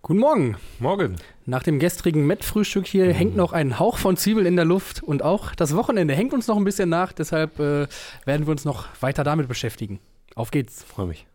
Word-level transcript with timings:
Guten 0.00 0.20
Morgen. 0.20 0.56
Morgen. 0.78 1.16
Nach 1.44 1.62
dem 1.62 1.80
gestrigen 1.80 2.26
Met-Frühstück 2.26 2.86
hier 2.86 3.06
mhm. 3.06 3.12
hängt 3.12 3.36
noch 3.36 3.52
ein 3.52 3.78
Hauch 3.78 3.98
von 3.98 4.16
Zwiebel 4.16 4.46
in 4.46 4.54
der 4.54 4.64
Luft 4.64 5.02
und 5.02 5.22
auch 5.22 5.54
das 5.54 5.74
Wochenende 5.74 6.14
hängt 6.14 6.32
uns 6.32 6.46
noch 6.46 6.56
ein 6.56 6.64
bisschen 6.64 6.88
nach. 6.88 7.12
Deshalb 7.12 7.58
äh, 7.58 7.88
werden 8.24 8.46
wir 8.46 8.52
uns 8.52 8.64
noch 8.64 8.86
weiter 9.00 9.24
damit 9.24 9.48
beschäftigen. 9.48 9.98
Auf 10.36 10.50
geht's. 10.52 10.84
Freue 10.84 11.06
mich. 11.06 11.26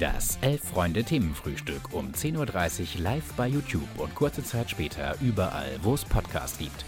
Das 0.00 0.38
Elf-Freunde-Themenfrühstück 0.42 1.92
um 1.92 2.10
10.30 2.10 2.96
Uhr 2.96 3.02
live 3.02 3.32
bei 3.36 3.46
YouTube 3.46 3.88
und 3.96 4.14
kurze 4.14 4.42
Zeit 4.42 4.70
später 4.70 5.14
überall, 5.20 5.78
wo 5.82 5.94
es 5.94 6.04
Podcasts 6.04 6.58
gibt. 6.58 6.84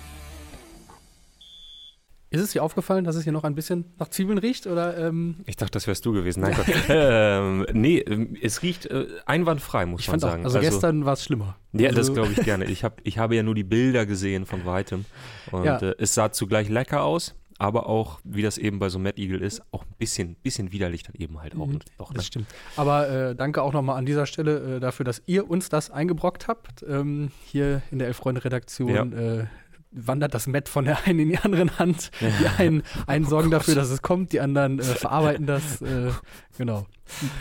Ist 2.32 2.40
es 2.40 2.52
dir 2.52 2.62
aufgefallen, 2.62 3.04
dass 3.04 3.16
es 3.16 3.24
hier 3.24 3.32
noch 3.32 3.42
ein 3.42 3.56
bisschen 3.56 3.86
nach 3.98 4.06
Zwiebeln 4.06 4.38
riecht? 4.38 4.68
Oder, 4.68 4.96
ähm 4.96 5.36
ich 5.46 5.56
dachte, 5.56 5.72
das 5.72 5.88
wärst 5.88 6.06
du 6.06 6.12
gewesen. 6.12 6.42
Nein, 6.42 6.54
Gott. 6.56 6.66
ähm, 6.88 7.66
nee, 7.72 7.98
ähm, 7.98 8.36
es 8.40 8.62
riecht 8.62 8.86
äh, 8.86 9.06
einwandfrei, 9.26 9.84
muss 9.84 10.02
ich 10.02 10.08
man 10.08 10.20
sagen. 10.20 10.42
Auch, 10.42 10.44
also, 10.44 10.58
also, 10.58 10.70
gestern 10.70 11.04
war 11.04 11.14
es 11.14 11.24
schlimmer. 11.24 11.56
Ja, 11.72 11.88
also 11.88 11.98
das 11.98 12.12
glaube 12.12 12.30
ich 12.30 12.40
gerne. 12.44 12.66
Ich, 12.66 12.84
hab, 12.84 13.00
ich 13.02 13.18
habe 13.18 13.34
ja 13.34 13.42
nur 13.42 13.56
die 13.56 13.64
Bilder 13.64 14.06
gesehen 14.06 14.46
von 14.46 14.64
weitem. 14.64 15.06
Und 15.50 15.64
ja. 15.64 15.78
äh, 15.78 15.96
es 15.98 16.14
sah 16.14 16.30
zugleich 16.30 16.68
lecker 16.68 17.02
aus, 17.02 17.34
aber 17.58 17.88
auch, 17.88 18.20
wie 18.22 18.42
das 18.42 18.58
eben 18.58 18.78
bei 18.78 18.90
so 18.90 19.00
Mad 19.00 19.20
Eagle 19.20 19.40
ist, 19.40 19.60
auch 19.72 19.82
ein 19.82 19.94
bisschen, 19.98 20.36
bisschen 20.36 20.70
widerlich 20.70 21.02
dann 21.02 21.16
eben 21.16 21.40
halt 21.40 21.56
auch. 21.56 21.66
Mhm, 21.66 21.80
doch, 21.98 22.10
ne? 22.10 22.16
Das 22.16 22.26
stimmt. 22.26 22.46
Aber 22.76 23.08
äh, 23.08 23.34
danke 23.34 23.60
auch 23.60 23.72
nochmal 23.72 23.98
an 23.98 24.06
dieser 24.06 24.26
Stelle 24.26 24.76
äh, 24.76 24.80
dafür, 24.80 25.04
dass 25.04 25.20
ihr 25.26 25.50
uns 25.50 25.68
das 25.68 25.90
eingebrockt 25.90 26.46
habt. 26.46 26.84
Ähm, 26.88 27.32
hier 27.44 27.82
in 27.90 27.98
der 27.98 28.06
Elf-Freunde-Redaktion. 28.06 28.88
Ja 28.88 29.02
äh, 29.02 29.46
wandert 29.90 30.34
das 30.34 30.46
Met 30.46 30.68
von 30.68 30.84
der 30.84 31.06
einen 31.06 31.20
in 31.20 31.28
die 31.30 31.38
andere 31.38 31.78
Hand. 31.78 32.10
Die 32.20 32.48
einen, 32.58 32.82
einen 33.06 33.24
sorgen 33.26 33.48
oh 33.48 33.52
dafür, 33.52 33.74
dass 33.74 33.90
es 33.90 34.02
kommt, 34.02 34.32
die 34.32 34.40
anderen 34.40 34.78
äh, 34.78 34.84
verarbeiten 34.84 35.46
das. 35.46 35.80
Äh, 35.90 36.10
genau. 36.56 36.86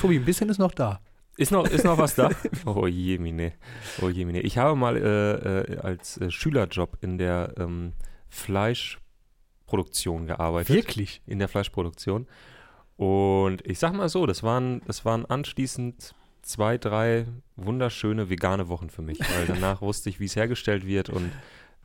Tobi, 0.02 0.16
ein 0.18 0.26
bisschen 0.26 0.50
ist 0.50 0.58
noch 0.58 0.72
da. 0.72 1.02
Ist 1.38 1.52
noch, 1.52 1.68
ist 1.68 1.84
noch 1.84 1.98
was 1.98 2.16
da? 2.16 2.32
Oh 2.66 2.88
je, 2.88 3.20
mine. 3.20 3.54
Oh 4.02 4.10
je, 4.10 4.26
mine. 4.26 4.42
Ich 4.42 4.58
habe 4.58 4.76
mal 4.76 4.98
äh, 4.98 5.74
äh 5.74 5.78
als 5.80 6.18
äh, 6.18 6.32
Schülerjob 6.32 6.98
in 7.02 7.18
der 7.18 7.54
ähm, 7.58 7.94
Fleischproduktion 8.30 10.26
gearbeitet. 10.26 10.76
Wirklich? 10.76 11.22
In 11.28 11.40
der 11.40 11.48
Fleischproduktion. 11.48 12.28
Und 12.96 13.66
ich 13.68 13.78
sag 13.80 13.94
mal 13.94 14.10
so, 14.10 14.26
das 14.26 14.42
waren, 14.42 14.82
das 14.88 15.06
waren 15.06 15.26
anschließend 15.26 16.16
zwei, 16.42 16.78
drei 16.78 17.28
wunderschöne 17.56 18.30
vegane 18.30 18.68
Wochen 18.68 18.90
für 18.90 19.02
mich, 19.02 19.20
weil 19.20 19.46
danach 19.48 19.82
wusste 19.82 20.10
ich, 20.10 20.20
wie 20.20 20.26
es 20.26 20.36
hergestellt 20.36 20.86
wird 20.86 21.10
und 21.10 21.32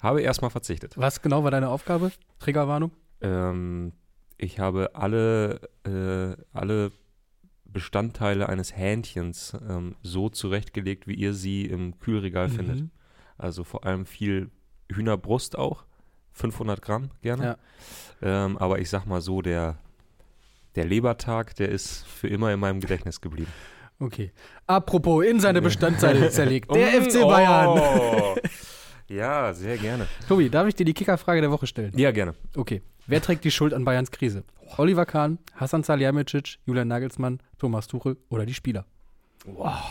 habe 0.05 0.21
erstmal 0.21 0.51
verzichtet. 0.51 0.97
Was 0.97 1.23
genau 1.23 1.43
war 1.43 1.51
deine 1.51 1.69
Aufgabe? 1.71 2.13
Triggerwarnung? 2.39 2.93
Ähm, 3.21 3.93
ich 4.37 4.61
habe 4.61 4.91
alle, 4.95 5.61
äh, 5.85 6.37
alle 6.53 6.93
Bestandteile 7.65 8.49
eines 8.49 8.77
Hähnchens 8.77 9.57
ähm, 9.69 9.97
so 10.03 10.29
zurechtgelegt, 10.29 11.09
wie 11.09 11.15
ihr 11.15 11.35
sie 11.35 11.65
im 11.65 11.99
Kühlregal 11.99 12.49
mhm. 12.49 12.53
findet. 12.53 12.85
Also 13.39 13.65
vor 13.65 13.85
allem 13.85 14.07
viel 14.07 14.51
Hühnerbrust 14.93 15.59
auch, 15.59 15.85
500 16.33 16.83
Gramm 16.83 17.11
gerne. 17.23 17.57
Ja. 18.23 18.47
Ähm, 18.47 18.59
aber 18.59 18.79
ich 18.79 18.91
sag 18.91 19.07
mal 19.07 19.21
so, 19.21 19.43
der, 19.43 19.79
der 20.77 20.85
Lebertag, 20.85 21.57
der 21.57 21.71
ist 21.71 22.07
für 22.07 22.29
immer 22.29 22.53
in 22.53 22.61
meinem 22.61 22.81
Gedächtnis 22.81 23.21
geblieben. 23.21 23.53
Okay. 23.99 24.33
Apropos 24.67 25.25
in 25.25 25.41
seine 25.41 25.63
Bestandteile 25.63 26.31
zerlegt. 26.31 26.73
Der 26.75 27.03
FC 27.03 27.23
Bayern. 27.23 27.79
Oh. 27.79 28.37
Ja, 29.09 29.53
sehr 29.53 29.77
gerne. 29.77 30.07
Tobi, 30.29 30.49
darf 30.49 30.67
ich 30.67 30.75
dir 30.75 30.85
die 30.85 30.95
Kickerfrage 30.95 31.41
der 31.41 31.51
Woche 31.51 31.67
stellen? 31.67 31.93
Ja, 31.97 32.11
gerne. 32.11 32.35
Okay. 32.57 32.83
Wer 33.07 33.21
trägt 33.21 33.45
die 33.45 33.51
Schuld 33.51 33.75
an 33.75 33.85
Bayerns 33.85 34.11
Krise? 34.11 34.45
Oliver 34.79 35.05
Kahn, 35.05 35.39
Hassan 35.55 35.83
Salihamidzic, 35.83 36.57
Julian 36.65 36.89
Nagelsmann, 36.89 37.41
Thomas 37.59 37.87
Tuchel 37.87 38.17
oder 38.31 38.47
die 38.47 38.55
Spieler? 38.55 38.87
Wow. 39.45 39.83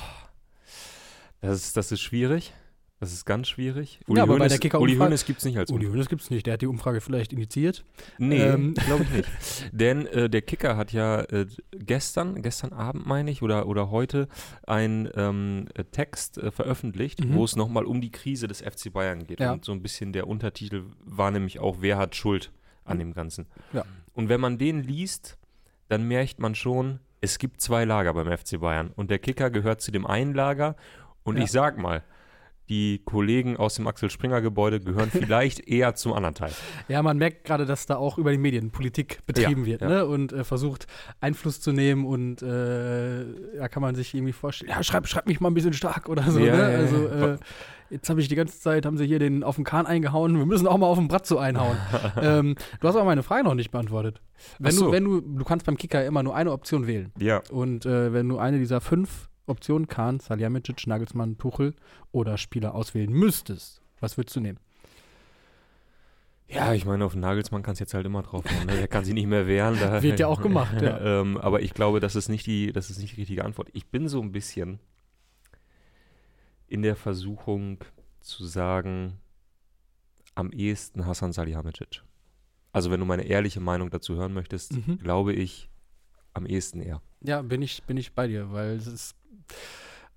Das 1.41 1.57
ist, 1.57 1.77
das 1.77 1.91
ist 1.91 2.01
schwierig. 2.01 2.53
Das 2.99 3.11
ist 3.11 3.25
ganz 3.25 3.49
schwierig. 3.49 3.99
Uli 4.07 4.17
ja, 4.17 4.23
aber 4.23 4.35
Hoeneß, 4.35 4.45
bei 4.45 4.47
der 4.49 4.59
Kicker 4.59 4.79
Uli 4.79 4.95
Hoeneß 4.95 5.25
gibt 5.25 5.39
es 5.39 5.45
nicht 5.45 5.57
als 5.57 5.69
Uli 5.71 5.87
Hoeneß 5.87 6.07
gibt 6.07 6.21
es 6.21 6.29
nicht. 6.29 6.45
Der 6.45 6.53
hat 6.53 6.61
die 6.61 6.67
Umfrage 6.67 7.01
vielleicht 7.01 7.33
initiiert. 7.33 7.83
Nee, 8.17 8.41
ähm. 8.41 8.75
glaube 8.75 9.03
ich 9.03 9.09
nicht. 9.11 9.29
Denn 9.73 10.05
äh, 10.07 10.29
der 10.29 10.41
Kicker 10.41 10.77
hat 10.77 10.93
ja 10.93 11.21
äh, 11.21 11.45
gestern, 11.71 12.41
gestern 12.41 12.71
Abend 12.71 13.05
meine 13.05 13.29
ich, 13.29 13.41
oder, 13.41 13.67
oder 13.67 13.91
heute 13.91 14.29
einen 14.65 15.09
ähm, 15.15 15.65
Text 15.91 16.37
äh, 16.37 16.51
veröffentlicht, 16.51 17.25
mhm. 17.25 17.33
wo 17.33 17.43
es 17.43 17.57
nochmal 17.57 17.83
um 17.85 17.99
die 17.99 18.11
Krise 18.11 18.47
des 18.47 18.61
FC 18.61 18.93
Bayern 18.93 19.27
geht. 19.27 19.41
Ja. 19.41 19.51
Und 19.51 19.65
so 19.65 19.73
ein 19.73 19.81
bisschen 19.81 20.13
der 20.13 20.27
Untertitel 20.27 20.83
war 21.03 21.29
nämlich 21.29 21.59
auch, 21.59 21.77
wer 21.81 21.97
hat 21.97 22.15
Schuld 22.15 22.53
an 22.85 22.99
dem 22.99 23.13
Ganzen. 23.13 23.47
Ja. 23.73 23.83
Und 24.13 24.29
wenn 24.29 24.39
man 24.39 24.57
den 24.57 24.81
liest, 24.81 25.37
dann 25.89 26.07
merkt 26.07 26.39
man 26.39 26.55
schon, 26.55 26.99
es 27.21 27.37
gibt 27.37 27.61
zwei 27.61 27.85
Lager 27.85 28.13
beim 28.13 28.37
FC 28.37 28.59
Bayern. 28.59 28.91
Und 28.95 29.09
der 29.09 29.19
Kicker 29.19 29.49
gehört 29.49 29.81
zu 29.81 29.91
dem 29.91 30.05
einen 30.05 30.33
Lager. 30.33 30.75
Und 31.23 31.37
ja. 31.37 31.43
ich 31.43 31.51
sag 31.51 31.77
mal, 31.77 32.03
die 32.69 33.01
Kollegen 33.03 33.57
aus 33.57 33.75
dem 33.75 33.87
Axel 33.87 34.09
Springer 34.09 34.41
Gebäude 34.41 34.79
gehören 34.79 35.09
vielleicht 35.11 35.67
eher 35.67 35.95
zum 35.95 36.13
anderen 36.13 36.35
Teil. 36.35 36.51
Ja, 36.87 37.01
man 37.03 37.17
merkt 37.17 37.45
gerade, 37.45 37.65
dass 37.65 37.85
da 37.85 37.97
auch 37.97 38.17
über 38.17 38.31
die 38.31 38.37
Medien 38.37 38.71
Politik 38.71 39.19
betrieben 39.25 39.61
ja, 39.61 39.65
wird 39.65 39.81
ja. 39.81 39.89
Ne? 39.89 40.05
und 40.05 40.33
äh, 40.33 40.43
versucht 40.43 40.87
Einfluss 41.19 41.61
zu 41.61 41.71
nehmen 41.71 42.05
und 42.05 42.41
äh, 42.41 43.25
da 43.57 43.67
kann 43.67 43.81
man 43.81 43.95
sich 43.95 44.13
irgendwie 44.13 44.33
vorstellen, 44.33 44.71
ja, 44.71 44.83
schreib, 44.83 45.07
schreib 45.07 45.27
mich 45.27 45.39
mal 45.39 45.49
ein 45.49 45.53
bisschen 45.53 45.73
stark 45.73 46.09
oder 46.09 46.23
so. 46.29 46.39
Ja, 46.39 46.55
ne? 46.55 46.63
Also 46.63 47.07
äh, 47.07 47.37
jetzt 47.89 48.09
habe 48.09 48.21
ich 48.21 48.27
die 48.27 48.35
ganze 48.35 48.59
Zeit, 48.59 48.85
haben 48.85 48.97
sie 48.97 49.05
hier 49.05 49.19
den 49.19 49.43
auf 49.43 49.55
den 49.55 49.65
Kahn 49.65 49.85
eingehauen, 49.85 50.37
wir 50.37 50.45
müssen 50.45 50.67
auch 50.67 50.77
mal 50.77 50.87
auf 50.87 50.97
den 50.97 51.07
Bratzo 51.07 51.37
einhauen. 51.37 51.77
ähm, 52.21 52.55
du 52.79 52.87
hast 52.87 52.95
aber 52.95 53.05
meine 53.05 53.23
Frage 53.23 53.43
noch 53.43 53.55
nicht 53.55 53.71
beantwortet. 53.71 54.21
Wenn 54.59 54.71
so. 54.71 54.85
du, 54.85 54.91
wenn 54.91 55.03
du, 55.03 55.21
du 55.21 55.43
kannst 55.43 55.65
beim 55.65 55.77
Kicker 55.77 56.05
immer 56.05 56.23
nur 56.23 56.35
eine 56.35 56.51
Option 56.51 56.87
wählen. 56.87 57.11
Ja. 57.19 57.41
Und 57.51 57.85
äh, 57.85 58.13
wenn 58.13 58.27
du 58.29 58.37
eine 58.37 58.57
dieser 58.57 58.81
fünf 58.81 59.29
Option 59.45 59.87
Kahn, 59.87 60.19
Salihamidzic, 60.19 60.87
Nagelsmann, 60.87 61.37
Tuchel 61.37 61.73
oder 62.11 62.37
Spieler 62.37 62.75
auswählen 62.75 63.11
müsstest, 63.11 63.81
was 63.99 64.17
würdest 64.17 64.35
du 64.35 64.39
nehmen? 64.39 64.59
Ja, 66.47 66.73
ich 66.73 66.85
meine, 66.85 67.03
auf 67.05 67.15
Nagelsmann 67.15 67.63
kannst 67.63 67.79
du 67.79 67.83
jetzt 67.83 67.93
halt 67.93 68.05
immer 68.05 68.21
drauf 68.21 68.45
hauen. 68.45 68.67
Ne? 68.67 68.77
Der 68.77 68.87
kann 68.87 69.05
sich 69.05 69.13
nicht 69.13 69.27
mehr 69.27 69.47
wehren. 69.47 69.79
Wird 70.03 70.19
ja 70.19 70.27
auch 70.27 70.41
gemacht, 70.41 70.81
ja. 70.81 70.99
ähm, 71.21 71.37
aber 71.37 71.61
ich 71.61 71.73
glaube, 71.73 71.99
das 71.99 72.15
ist, 72.15 72.29
nicht 72.29 72.45
die, 72.45 72.71
das 72.71 72.89
ist 72.89 72.99
nicht 72.99 73.15
die 73.15 73.21
richtige 73.21 73.43
Antwort. 73.43 73.69
Ich 73.73 73.87
bin 73.87 74.07
so 74.07 74.21
ein 74.21 74.31
bisschen 74.31 74.79
in 76.67 76.81
der 76.81 76.95
Versuchung 76.95 77.79
zu 78.19 78.45
sagen, 78.45 79.19
am 80.35 80.51
ehesten 80.51 81.05
Hassan 81.05 81.33
Salihamidzic. 81.33 82.03
Also 82.71 82.91
wenn 82.91 82.99
du 82.99 83.05
meine 83.05 83.23
ehrliche 83.23 83.59
Meinung 83.59 83.89
dazu 83.89 84.15
hören 84.15 84.33
möchtest, 84.33 84.73
mhm. 84.73 84.97
glaube 84.99 85.33
ich, 85.33 85.69
am 86.33 86.45
ehesten 86.45 86.81
er. 86.81 87.01
Ja, 87.21 87.41
bin 87.41 87.61
ich, 87.61 87.83
bin 87.83 87.97
ich 87.97 88.13
bei 88.13 88.27
dir, 88.27 88.51
weil 88.51 88.75
es 88.75 88.87
ist 88.87 89.15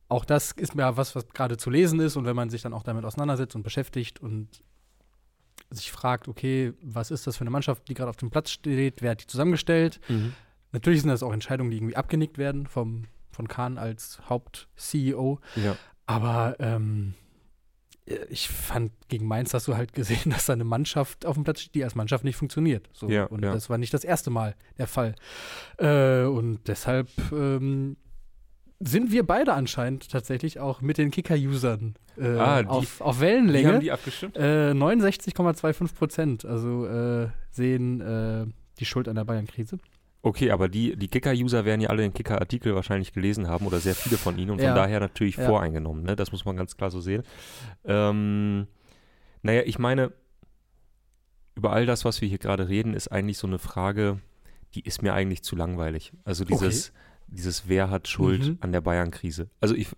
auch 0.08 0.24
das 0.24 0.52
ist 0.52 0.74
mir 0.74 0.96
was, 0.96 1.14
was 1.16 1.28
gerade 1.28 1.56
zu 1.56 1.70
lesen 1.70 2.00
ist 2.00 2.16
und 2.16 2.24
wenn 2.24 2.36
man 2.36 2.50
sich 2.50 2.62
dann 2.62 2.72
auch 2.72 2.82
damit 2.82 3.04
auseinandersetzt 3.04 3.56
und 3.56 3.62
beschäftigt 3.62 4.20
und 4.20 4.62
sich 5.70 5.90
fragt, 5.90 6.28
okay, 6.28 6.74
was 6.80 7.10
ist 7.10 7.26
das 7.26 7.36
für 7.36 7.42
eine 7.42 7.50
Mannschaft, 7.50 7.88
die 7.88 7.94
gerade 7.94 8.10
auf 8.10 8.16
dem 8.16 8.30
Platz 8.30 8.50
steht, 8.50 9.02
wer 9.02 9.12
hat 9.12 9.22
die 9.22 9.26
zusammengestellt? 9.26 10.00
Mhm. 10.08 10.34
Natürlich 10.72 11.00
sind 11.00 11.10
das 11.10 11.22
auch 11.22 11.32
Entscheidungen, 11.32 11.70
die 11.70 11.78
irgendwie 11.78 11.96
abgenickt 11.96 12.38
werden 12.38 12.66
vom, 12.66 13.06
von 13.30 13.48
Kahn 13.48 13.78
als 13.78 14.20
Haupt-CEO. 14.28 15.40
Ja. 15.56 15.76
Aber 16.06 16.56
ähm, 16.60 17.14
ich 18.28 18.48
fand, 18.48 18.92
gegen 19.08 19.26
Mainz 19.26 19.52
hast 19.54 19.66
du 19.66 19.76
halt 19.76 19.92
gesehen, 19.92 20.18
dass 20.30 20.46
da 20.46 20.52
eine 20.52 20.64
Mannschaft 20.64 21.26
auf 21.26 21.34
dem 21.34 21.44
Platz 21.44 21.60
steht, 21.60 21.74
die 21.74 21.84
als 21.84 21.94
Mannschaft 21.94 22.24
nicht 22.24 22.36
funktioniert. 22.36 22.88
So. 22.92 23.08
Ja, 23.08 23.24
und 23.24 23.44
ja. 23.44 23.52
das 23.52 23.68
war 23.68 23.78
nicht 23.78 23.92
das 23.92 24.04
erste 24.04 24.30
Mal 24.30 24.54
der 24.78 24.86
Fall. 24.86 25.14
Äh, 25.78 26.24
und 26.24 26.60
deshalb 26.68 27.08
ähm, 27.32 27.96
sind 28.80 29.10
wir 29.10 29.26
beide 29.26 29.54
anscheinend 29.54 30.10
tatsächlich 30.10 30.60
auch 30.60 30.80
mit 30.80 30.98
den 30.98 31.10
Kicker-Usern 31.10 31.94
äh, 32.18 32.26
ah, 32.26 32.62
auf, 32.66 33.00
auf 33.00 33.20
Wellenlänge. 33.20 33.68
Wie 33.68 33.72
haben 33.72 33.80
die 33.80 33.92
abgestimmt? 33.92 34.36
Äh, 34.36 34.72
69,25 34.72 35.94
Prozent, 35.94 36.44
also 36.44 36.86
äh, 36.86 37.28
sehen 37.50 38.00
äh, 38.00 38.46
die 38.78 38.84
Schuld 38.84 39.08
an 39.08 39.16
der 39.16 39.24
Bayern-Krise. 39.24 39.78
Okay, 40.22 40.50
aber 40.50 40.68
die, 40.68 40.96
die 40.96 41.08
Kicker-User 41.08 41.64
werden 41.64 41.80
ja 41.80 41.88
alle 41.88 42.02
den 42.02 42.12
Kicker-Artikel 42.12 42.74
wahrscheinlich 42.74 43.12
gelesen 43.12 43.48
haben 43.48 43.66
oder 43.66 43.78
sehr 43.78 43.94
viele 43.94 44.18
von 44.18 44.36
ihnen 44.38 44.50
und 44.50 44.60
ja. 44.60 44.68
von 44.68 44.76
daher 44.76 45.00
natürlich 45.00 45.36
ja. 45.36 45.46
voreingenommen. 45.46 46.04
Ne? 46.04 46.16
Das 46.16 46.32
muss 46.32 46.44
man 46.44 46.56
ganz 46.56 46.76
klar 46.76 46.90
so 46.90 47.00
sehen. 47.00 47.22
Ähm, 47.84 48.66
naja, 49.42 49.62
ich 49.64 49.78
meine, 49.78 50.12
über 51.54 51.72
all 51.72 51.86
das, 51.86 52.04
was 52.04 52.20
wir 52.20 52.28
hier 52.28 52.38
gerade 52.38 52.68
reden, 52.68 52.92
ist 52.92 53.08
eigentlich 53.08 53.38
so 53.38 53.46
eine 53.46 53.58
Frage, 53.58 54.18
die 54.74 54.80
ist 54.80 55.00
mir 55.00 55.14
eigentlich 55.14 55.42
zu 55.42 55.56
langweilig. 55.56 56.12
Also 56.24 56.44
dieses, 56.44 56.90
okay 56.90 56.98
dieses 57.26 57.68
Wer 57.68 57.90
hat 57.90 58.08
Schuld 58.08 58.46
mhm. 58.46 58.58
an 58.60 58.72
der 58.72 58.80
Bayern-Krise. 58.80 59.48
Also 59.60 59.74
ich, 59.74 59.88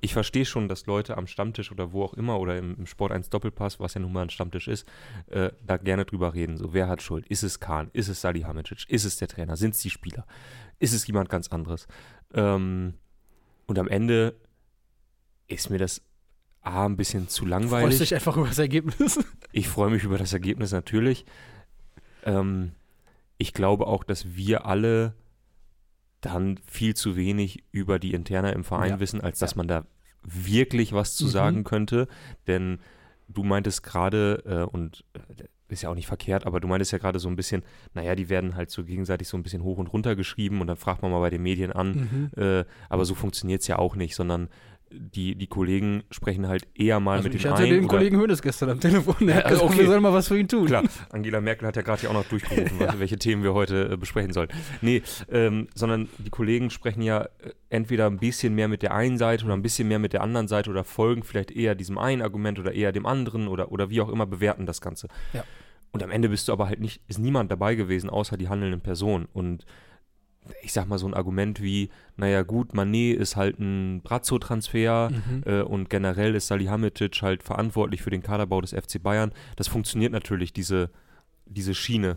ich 0.00 0.12
verstehe 0.12 0.44
schon, 0.44 0.68
dass 0.68 0.86
Leute 0.86 1.16
am 1.16 1.26
Stammtisch 1.26 1.72
oder 1.72 1.92
wo 1.92 2.04
auch 2.04 2.14
immer 2.14 2.38
oder 2.38 2.56
im, 2.56 2.76
im 2.76 2.86
Sport 2.86 3.12
1 3.12 3.30
Doppelpass, 3.30 3.80
was 3.80 3.94
ja 3.94 4.00
nun 4.00 4.12
mal 4.12 4.22
ein 4.22 4.30
Stammtisch 4.30 4.68
ist, 4.68 4.86
äh, 5.28 5.50
da 5.66 5.76
gerne 5.76 6.04
drüber 6.04 6.34
reden. 6.34 6.56
So, 6.56 6.72
wer 6.72 6.88
hat 6.88 7.02
Schuld? 7.02 7.26
Ist 7.26 7.42
es 7.42 7.60
Kahn? 7.60 7.90
Ist 7.92 8.08
es 8.08 8.20
Salihamidzic? 8.20 8.88
Ist 8.88 9.04
es 9.04 9.16
der 9.16 9.28
Trainer? 9.28 9.56
Sind 9.56 9.74
es 9.74 9.80
die 9.80 9.90
Spieler? 9.90 10.26
Ist 10.78 10.94
es 10.94 11.06
jemand 11.06 11.28
ganz 11.28 11.48
anderes? 11.48 11.86
Ähm, 12.32 12.94
und 13.66 13.78
am 13.78 13.88
Ende 13.88 14.34
ist 15.48 15.70
mir 15.70 15.78
das 15.78 16.02
A, 16.62 16.84
ein 16.84 16.96
bisschen 16.96 17.28
zu 17.28 17.46
langweilig. 17.46 17.86
Freust 17.86 18.00
du 18.00 18.04
dich 18.04 18.14
einfach 18.14 18.36
über 18.36 18.48
das 18.48 18.58
Ergebnis? 18.58 19.18
Ich 19.52 19.68
freue 19.68 19.90
mich 19.90 20.04
über 20.04 20.16
das 20.16 20.32
Ergebnis 20.32 20.70
natürlich. 20.70 21.24
Ähm, 22.22 22.70
ich 23.36 23.52
glaube 23.52 23.88
auch, 23.88 24.04
dass 24.04 24.36
wir 24.36 24.64
alle 24.64 25.14
dann 26.20 26.58
viel 26.66 26.94
zu 26.94 27.16
wenig 27.16 27.64
über 27.72 27.98
die 27.98 28.12
Interna 28.12 28.50
im 28.50 28.64
Verein 28.64 28.90
ja. 28.90 29.00
wissen, 29.00 29.20
als 29.20 29.38
dass 29.38 29.52
ja. 29.52 29.56
man 29.58 29.68
da 29.68 29.86
wirklich 30.22 30.92
was 30.92 31.16
zu 31.16 31.24
mhm. 31.24 31.30
sagen 31.30 31.64
könnte, 31.64 32.08
denn 32.46 32.78
du 33.28 33.42
meintest 33.42 33.82
gerade, 33.82 34.42
äh, 34.44 34.70
und 34.70 35.04
äh, 35.14 35.44
ist 35.68 35.82
ja 35.82 35.88
auch 35.88 35.94
nicht 35.94 36.08
verkehrt, 36.08 36.46
aber 36.46 36.60
du 36.60 36.68
meintest 36.68 36.92
ja 36.92 36.98
gerade 36.98 37.18
so 37.18 37.28
ein 37.28 37.36
bisschen, 37.36 37.62
naja, 37.94 38.14
die 38.14 38.28
werden 38.28 38.56
halt 38.56 38.70
so 38.70 38.84
gegenseitig 38.84 39.28
so 39.28 39.36
ein 39.36 39.42
bisschen 39.42 39.62
hoch 39.62 39.78
und 39.78 39.86
runter 39.86 40.16
geschrieben 40.16 40.60
und 40.60 40.66
dann 40.66 40.76
fragt 40.76 41.02
man 41.02 41.10
mal 41.10 41.20
bei 41.20 41.30
den 41.30 41.42
Medien 41.42 41.72
an, 41.72 42.30
mhm. 42.36 42.42
äh, 42.42 42.64
aber 42.88 43.04
so 43.04 43.14
funktioniert 43.14 43.62
es 43.62 43.68
ja 43.68 43.78
auch 43.78 43.94
nicht, 43.94 44.14
sondern 44.14 44.48
die, 44.92 45.36
die 45.36 45.46
Kollegen 45.46 46.02
sprechen 46.10 46.48
halt 46.48 46.66
eher 46.74 46.98
mal 47.00 47.18
also 47.18 47.24
mit 47.24 47.36
ich 47.36 47.42
dem 47.42 47.52
hatte 47.52 47.66
den 47.66 47.86
Kollegen 47.86 48.18
Hönes 48.18 48.42
gestern 48.42 48.70
am 48.70 48.80
Telefon, 48.80 49.26
der 49.26 49.36
hat 49.36 49.48
gesagt, 49.48 49.70
okay. 49.70 49.78
wir 49.80 49.86
sollen 49.86 50.02
mal 50.02 50.12
was 50.12 50.28
für 50.28 50.38
ihn 50.38 50.48
tun. 50.48 50.66
Klar, 50.66 50.84
Angela 51.10 51.40
Merkel 51.40 51.68
hat 51.68 51.76
ja 51.76 51.82
gerade 51.82 52.08
auch 52.08 52.12
noch 52.12 52.24
durchgerufen, 52.24 52.76
ja. 52.80 52.98
welche 52.98 53.18
Themen 53.18 53.42
wir 53.42 53.54
heute 53.54 53.90
äh, 53.92 53.96
besprechen 53.96 54.32
sollen. 54.32 54.48
Nee, 54.80 55.02
ähm, 55.30 55.68
sondern 55.74 56.08
die 56.18 56.30
Kollegen 56.30 56.70
sprechen 56.70 57.02
ja 57.02 57.22
äh, 57.22 57.52
entweder 57.68 58.06
ein 58.06 58.18
bisschen 58.18 58.54
mehr 58.54 58.68
mit 58.68 58.82
der 58.82 58.92
einen 58.92 59.18
Seite 59.18 59.44
oder 59.44 59.54
ein 59.54 59.62
bisschen 59.62 59.86
mehr 59.86 59.98
mit 59.98 60.12
der 60.12 60.22
anderen 60.22 60.48
Seite 60.48 60.70
oder 60.70 60.82
folgen 60.82 61.22
vielleicht 61.22 61.52
eher 61.52 61.74
diesem 61.74 61.98
einen 61.98 62.22
Argument 62.22 62.58
oder 62.58 62.72
eher 62.72 62.92
dem 62.92 63.06
anderen 63.06 63.48
oder, 63.48 63.70
oder 63.70 63.90
wie 63.90 64.00
auch 64.00 64.08
immer 64.08 64.26
bewerten 64.26 64.66
das 64.66 64.80
Ganze. 64.80 65.08
Ja. 65.32 65.44
Und 65.92 66.02
am 66.02 66.10
Ende 66.10 66.28
bist 66.28 66.48
du 66.48 66.52
aber 66.52 66.68
halt 66.68 66.80
nicht, 66.80 67.02
ist 67.08 67.18
niemand 67.18 67.50
dabei 67.50 67.74
gewesen, 67.74 68.10
außer 68.10 68.36
die 68.36 68.48
handelnden 68.48 68.80
Personen. 68.80 69.26
Und 69.32 69.66
ich 70.62 70.72
sag 70.72 70.88
mal 70.88 70.98
so 70.98 71.06
ein 71.06 71.14
Argument 71.14 71.62
wie, 71.62 71.90
naja 72.16 72.42
gut, 72.42 72.74
Manet 72.74 73.18
ist 73.18 73.36
halt 73.36 73.58
ein 73.58 74.00
Brazzo-Transfer 74.02 75.10
mhm. 75.10 75.42
äh, 75.44 75.62
und 75.62 75.90
generell 75.90 76.34
ist 76.34 76.48
Salihamidzic 76.48 77.22
halt 77.22 77.42
verantwortlich 77.42 78.02
für 78.02 78.10
den 78.10 78.22
Kaderbau 78.22 78.60
des 78.60 78.72
FC 78.72 79.02
Bayern. 79.02 79.32
Das 79.56 79.68
funktioniert 79.68 80.12
natürlich, 80.12 80.52
diese, 80.52 80.90
diese 81.46 81.74
Schiene. 81.74 82.16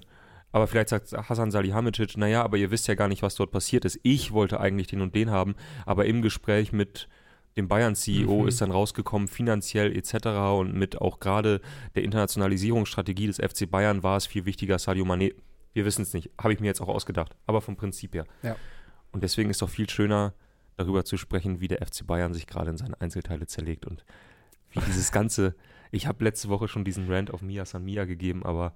Aber 0.51 0.67
vielleicht 0.67 0.89
sagt 0.89 1.11
Hassan 1.13 1.51
Salihamidzic, 1.51 2.15
naja, 2.15 2.43
aber 2.43 2.57
ihr 2.57 2.71
wisst 2.71 2.87
ja 2.87 2.95
gar 2.95 3.07
nicht, 3.07 3.23
was 3.23 3.35
dort 3.35 3.51
passiert 3.51 3.85
ist. 3.85 3.99
Ich 4.03 4.31
wollte 4.31 4.59
eigentlich 4.59 4.87
den 4.87 5.01
und 5.01 5.15
den 5.15 5.31
haben, 5.31 5.55
aber 5.85 6.05
im 6.05 6.21
Gespräch 6.21 6.71
mit 6.71 7.09
dem 7.57 7.67
Bayern-CEO 7.67 8.41
mhm. 8.41 8.47
ist 8.47 8.61
dann 8.61 8.71
rausgekommen, 8.71 9.27
finanziell 9.27 9.95
etc. 9.95 10.27
und 10.57 10.73
mit 10.73 11.01
auch 11.01 11.19
gerade 11.19 11.61
der 11.95 12.03
Internationalisierungsstrategie 12.03 13.27
des 13.27 13.37
FC 13.37 13.69
Bayern 13.69 14.03
war 14.03 14.17
es 14.17 14.25
viel 14.25 14.45
wichtiger, 14.45 14.79
Sadio 14.79 15.05
Mané 15.05 15.33
wir 15.73 15.85
wissen 15.85 16.03
es 16.03 16.13
nicht. 16.13 16.31
Habe 16.39 16.53
ich 16.53 16.59
mir 16.59 16.67
jetzt 16.67 16.81
auch 16.81 16.87
ausgedacht. 16.87 17.35
Aber 17.45 17.61
vom 17.61 17.75
Prinzip 17.75 18.15
her. 18.15 18.25
Ja. 18.41 18.55
Und 19.11 19.23
deswegen 19.23 19.49
ist 19.49 19.57
es 19.57 19.59
doch 19.59 19.69
viel 19.69 19.89
schöner, 19.89 20.33
darüber 20.77 21.05
zu 21.05 21.17
sprechen, 21.17 21.59
wie 21.59 21.67
der 21.67 21.85
FC 21.85 22.05
Bayern 22.05 22.33
sich 22.33 22.47
gerade 22.47 22.71
in 22.71 22.77
seine 22.77 22.99
Einzelteile 22.99 23.45
zerlegt 23.47 23.85
und 23.85 24.05
wie 24.71 24.79
dieses 24.79 25.11
ganze. 25.11 25.55
Ich 25.95 26.07
habe 26.07 26.23
letzte 26.23 26.49
Woche 26.49 26.67
schon 26.67 26.83
diesen 26.83 27.07
Rant 27.07 27.29
auf 27.29 27.43
Mia 27.43 27.65
San 27.65 27.83
Mia 27.83 28.05
gegeben, 28.05 28.43
aber 28.43 28.73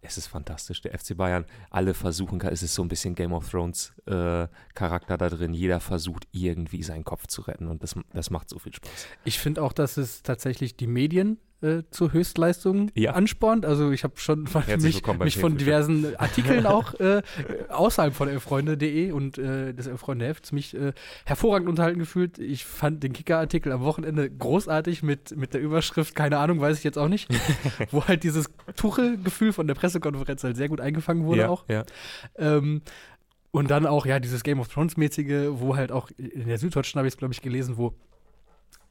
es 0.00 0.18
ist 0.18 0.26
fantastisch. 0.26 0.80
Der 0.80 0.98
FC 0.98 1.16
Bayern, 1.16 1.44
alle 1.70 1.94
versuchen, 1.94 2.40
es 2.40 2.64
ist 2.64 2.74
so 2.74 2.82
ein 2.82 2.88
bisschen 2.88 3.14
Game 3.14 3.32
of 3.32 3.48
Thrones 3.48 3.92
äh, 4.06 4.48
Charakter 4.74 5.16
da 5.16 5.28
drin. 5.28 5.54
Jeder 5.54 5.78
versucht 5.78 6.26
irgendwie 6.32 6.82
seinen 6.82 7.04
Kopf 7.04 7.28
zu 7.28 7.42
retten 7.42 7.68
und 7.68 7.84
das, 7.84 7.94
das 8.12 8.30
macht 8.30 8.48
so 8.48 8.58
viel 8.58 8.74
Spaß. 8.74 9.06
Ich 9.24 9.38
finde 9.38 9.62
auch, 9.62 9.72
dass 9.72 9.96
es 9.96 10.24
tatsächlich 10.24 10.76
die 10.76 10.88
Medien 10.88 11.38
äh, 11.60 11.82
zur 11.90 12.12
Höchstleistung 12.12 12.90
ja. 12.94 13.12
anspornt. 13.12 13.66
Also 13.66 13.90
ich 13.90 14.04
habe 14.04 14.14
schon 14.16 14.48
mich, 14.78 15.02
mich 15.18 15.38
von 15.38 15.56
diversen 15.56 16.16
Artikeln 16.16 16.66
auch 16.66 16.94
äh, 16.94 17.22
außerhalb 17.68 18.14
von 18.14 18.28
elffreunde.de 18.28 19.10
und 19.12 19.38
äh, 19.38 19.74
des 19.74 19.86
Elffreunde-Hefts 19.86 20.52
mich 20.52 20.74
äh, 20.74 20.92
hervorragend 21.24 21.68
unterhalten 21.68 21.98
gefühlt. 21.98 22.38
Ich 22.38 22.64
fand 22.64 23.02
den 23.02 23.12
Kicker-Artikel 23.12 23.72
am 23.72 23.80
Wochenende 23.80 24.30
großartig 24.30 25.02
mit, 25.02 25.36
mit 25.36 25.54
der 25.54 25.60
Überschrift, 25.60 26.14
keine 26.14 26.38
Ahnung, 26.38 26.60
weiß 26.60 26.78
ich 26.78 26.84
jetzt 26.84 26.98
auch 26.98 27.08
nicht, 27.08 27.28
wo 27.90 28.04
halt 28.06 28.22
dieses 28.22 28.50
Tuchel-Gefühl 28.76 29.52
von 29.52 29.66
der 29.66 29.74
Pressekonferenz 29.74 30.44
halt 30.44 30.56
sehr 30.56 30.68
gut 30.68 30.80
eingefangen 30.80 31.24
wurde 31.24 31.40
ja, 31.40 31.48
auch. 31.48 31.64
Ja. 31.68 31.84
Ähm, 32.36 32.82
und 33.50 33.70
dann 33.70 33.86
auch, 33.86 34.06
ja, 34.06 34.20
dieses 34.20 34.42
Game 34.44 34.60
of 34.60 34.68
Thrones-mäßige, 34.68 35.48
wo 35.52 35.74
halt 35.74 35.90
auch, 35.90 36.10
in 36.18 36.46
der 36.46 36.58
Süddeutschen 36.58 36.98
habe 36.98 37.08
ich 37.08 37.14
es, 37.14 37.18
glaube 37.18 37.32
ich, 37.32 37.42
gelesen, 37.42 37.78
wo 37.78 37.94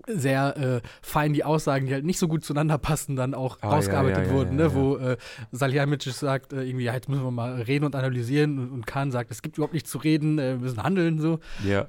sehr 0.05 0.57
äh, 0.57 0.81
fein 1.01 1.33
die 1.33 1.43
Aussagen, 1.43 1.87
die 1.87 1.93
halt 1.93 2.05
nicht 2.05 2.19
so 2.19 2.27
gut 2.27 2.43
zueinander 2.43 2.77
passen, 2.77 3.15
dann 3.15 3.33
auch 3.33 3.57
ah, 3.61 3.77
ausgearbeitet 3.77 4.25
ja, 4.25 4.29
ja, 4.29 4.31
wurden, 4.31 4.59
ja, 4.59 4.65
ne? 4.65 4.75
wo 4.75 4.97
äh, 4.97 5.17
Salihamidzic 5.51 6.13
sagt, 6.13 6.53
äh, 6.53 6.63
irgendwie, 6.63 6.85
ja, 6.85 6.93
jetzt 6.93 7.09
müssen 7.09 7.23
wir 7.23 7.31
mal 7.31 7.61
reden 7.61 7.85
und 7.85 7.95
analysieren 7.95 8.59
und, 8.59 8.71
und 8.71 8.87
Kahn 8.87 9.11
sagt, 9.11 9.31
es 9.31 9.41
gibt 9.41 9.57
überhaupt 9.57 9.73
nichts 9.73 9.89
zu 9.89 9.97
reden, 9.97 10.39
äh, 10.39 10.53
wir 10.53 10.59
müssen 10.59 10.83
handeln 10.83 11.19
so. 11.19 11.39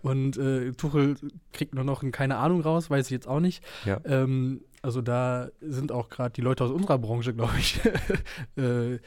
Und 0.02 0.36
äh, 0.36 0.72
Tuchel 0.72 1.16
kriegt 1.52 1.74
nur 1.74 1.84
noch 1.84 2.02
ein 2.02 2.12
keine 2.12 2.36
Ahnung 2.36 2.60
raus, 2.60 2.90
weiß 2.90 3.06
ich 3.06 3.12
jetzt 3.12 3.28
auch 3.28 3.40
nicht. 3.40 3.62
Ähm, 4.04 4.62
also 4.82 5.02
da 5.02 5.48
sind 5.60 5.92
auch 5.92 6.08
gerade 6.08 6.32
die 6.32 6.40
Leute 6.40 6.64
aus 6.64 6.70
unserer 6.70 6.98
Branche, 6.98 7.34
glaube 7.34 7.54
ich, 7.58 7.80
äh, 8.56 8.98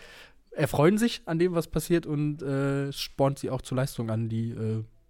erfreuen 0.52 0.98
sich 0.98 1.22
an 1.26 1.40
dem, 1.40 1.54
was 1.54 1.68
passiert 1.68 2.06
und 2.06 2.44
spornt 2.94 3.40
sie 3.40 3.50
auch 3.50 3.62
zu 3.62 3.74
Leistungen 3.74 4.10
an, 4.10 4.30
die 4.30 4.56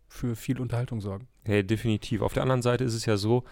für 0.07 0.35
viel 0.35 0.59
Unterhaltung 0.59 1.01
sorgen. 1.01 1.27
Hey, 1.43 1.63
definitiv. 1.63 2.21
Auf 2.21 2.33
der 2.33 2.43
anderen 2.43 2.61
Seite 2.61 2.83
ist 2.83 2.93
es 2.93 3.05
ja 3.05 3.17
so, 3.17 3.43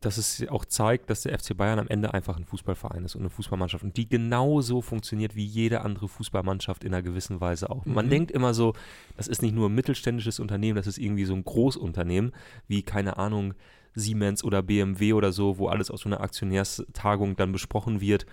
dass 0.00 0.16
es 0.16 0.46
auch 0.48 0.64
zeigt, 0.64 1.10
dass 1.10 1.22
der 1.22 1.38
FC 1.38 1.56
Bayern 1.56 1.78
am 1.78 1.88
Ende 1.88 2.14
einfach 2.14 2.36
ein 2.36 2.44
Fußballverein 2.44 3.04
ist 3.04 3.14
und 3.14 3.22
eine 3.22 3.30
Fußballmannschaft 3.30 3.84
und 3.84 3.96
die 3.96 4.08
genauso 4.08 4.80
funktioniert 4.80 5.34
wie 5.34 5.44
jede 5.44 5.80
andere 5.80 6.08
Fußballmannschaft 6.08 6.84
in 6.84 6.94
einer 6.94 7.02
gewissen 7.02 7.40
Weise 7.40 7.70
auch. 7.70 7.84
Mhm. 7.84 7.94
Man 7.94 8.10
denkt 8.10 8.30
immer 8.30 8.54
so, 8.54 8.74
das 9.16 9.28
ist 9.28 9.42
nicht 9.42 9.54
nur 9.54 9.68
ein 9.68 9.74
mittelständisches 9.74 10.40
Unternehmen, 10.40 10.76
das 10.76 10.86
ist 10.86 10.98
irgendwie 10.98 11.24
so 11.24 11.34
ein 11.34 11.44
Großunternehmen, 11.44 12.32
wie 12.66 12.82
keine 12.82 13.16
Ahnung, 13.16 13.54
Siemens 13.94 14.44
oder 14.44 14.62
BMW 14.62 15.12
oder 15.14 15.32
so, 15.32 15.58
wo 15.58 15.68
alles 15.68 15.90
aus 15.90 16.02
so 16.02 16.08
einer 16.08 16.20
Aktionärstagung 16.20 17.36
dann 17.36 17.52
besprochen 17.52 18.00
wird 18.00 18.26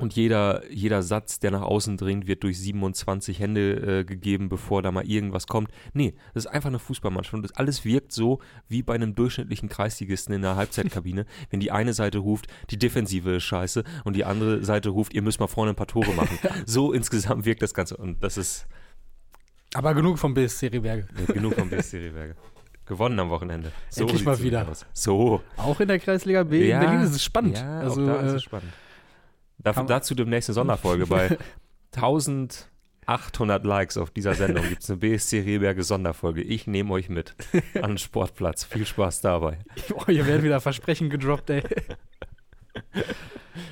und 0.00 0.14
jeder, 0.14 0.62
jeder 0.70 1.02
Satz, 1.02 1.38
der 1.40 1.50
nach 1.50 1.62
außen 1.62 1.96
dringt, 1.96 2.26
wird 2.26 2.42
durch 2.42 2.58
27 2.58 3.38
Hände 3.38 4.00
äh, 4.00 4.04
gegeben, 4.04 4.48
bevor 4.48 4.82
da 4.82 4.90
mal 4.90 5.06
irgendwas 5.06 5.46
kommt. 5.46 5.70
Nee, 5.92 6.14
das 6.34 6.46
ist 6.46 6.50
einfach 6.50 6.68
eine 6.68 6.78
Fußballmannschaft. 6.78 7.34
Und 7.34 7.42
das 7.42 7.52
alles 7.52 7.84
wirkt 7.84 8.12
so 8.12 8.40
wie 8.68 8.82
bei 8.82 8.94
einem 8.94 9.14
durchschnittlichen 9.14 9.68
Kreisligisten 9.68 10.34
in 10.34 10.42
der 10.42 10.56
Halbzeitkabine, 10.56 11.26
wenn 11.50 11.60
die 11.60 11.70
eine 11.70 11.92
Seite 11.92 12.18
ruft, 12.18 12.46
die 12.70 12.78
Defensive 12.78 13.36
ist 13.36 13.44
scheiße 13.44 13.84
und 14.04 14.16
die 14.16 14.24
andere 14.24 14.64
Seite 14.64 14.88
ruft, 14.88 15.12
ihr 15.14 15.22
müsst 15.22 15.40
mal 15.40 15.46
vorne 15.46 15.72
ein 15.72 15.76
paar 15.76 15.86
Tore 15.86 16.12
machen. 16.14 16.38
so 16.66 16.92
insgesamt 16.92 17.44
wirkt 17.44 17.62
das 17.62 17.74
Ganze. 17.74 17.96
Und 17.96 18.22
das 18.22 18.36
ist. 18.36 18.66
Aber 19.74 19.94
genug 19.94 20.18
vom 20.18 20.34
BSC 20.34 20.68
Rehberge. 20.68 21.06
Genug 21.26 21.54
vom 21.54 21.68
BSC 21.68 21.98
Rehberge. 21.98 22.36
Gewonnen 22.86 23.20
am 23.20 23.30
Wochenende. 23.30 23.70
So 23.88 24.02
Endlich 24.02 24.24
mal 24.24 24.42
wieder. 24.42 24.68
Aus. 24.68 24.84
So. 24.92 25.42
Auch 25.56 25.78
in 25.78 25.86
der 25.86 26.00
Kreisliga 26.00 26.42
B 26.42 26.66
ja, 26.68 26.80
in 26.80 26.86
Berlin 26.86 27.04
ist 27.04 27.14
es 27.14 27.22
spannend. 27.22 27.56
Ja, 27.56 27.78
also, 27.78 28.02
auch 28.02 28.06
da 28.06 28.20
ist 28.22 28.32
es 28.32 28.34
äh, 28.34 28.40
spannend. 28.40 28.72
Dafür, 29.62 29.84
dazu 29.84 30.14
demnächst 30.14 30.48
eine 30.50 30.54
Sonderfolge. 30.54 31.06
Bei 31.06 31.36
1800 31.94 33.64
Likes 33.64 33.96
auf 33.96 34.10
dieser 34.10 34.34
Sendung 34.34 34.68
gibt 34.68 34.82
es 34.82 34.90
eine 34.90 34.98
BSC 34.98 35.40
Rehberge 35.40 35.82
Sonderfolge. 35.82 36.42
Ich 36.42 36.66
nehme 36.66 36.92
euch 36.92 37.08
mit 37.08 37.34
an 37.74 37.92
den 37.92 37.98
Sportplatz. 37.98 38.64
Viel 38.64 38.86
Spaß 38.86 39.20
dabei. 39.20 39.58
Oh, 39.94 40.06
hier 40.06 40.26
werden 40.26 40.42
wieder 40.42 40.60
Versprechen 40.60 41.10
gedroppt, 41.10 41.50
ey. 41.50 41.62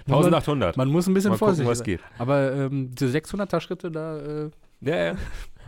1800. 0.07 0.77
Man, 0.77 0.89
man, 0.89 0.93
muss 0.93 1.07
ein 1.07 1.15
bisschen 1.15 1.31
Mal 1.31 1.39
vorsichtig 1.39 1.67
gucken, 1.67 1.79
was 1.79 1.85
geht. 1.85 2.01
Aber 2.19 2.53
ähm, 2.53 2.91
diese 2.95 3.17
600er 3.17 3.61
Schritte, 3.61 3.91
da 3.91 4.19
äh, 4.19 4.51
ja, 4.81 4.97
ja. 4.97 5.17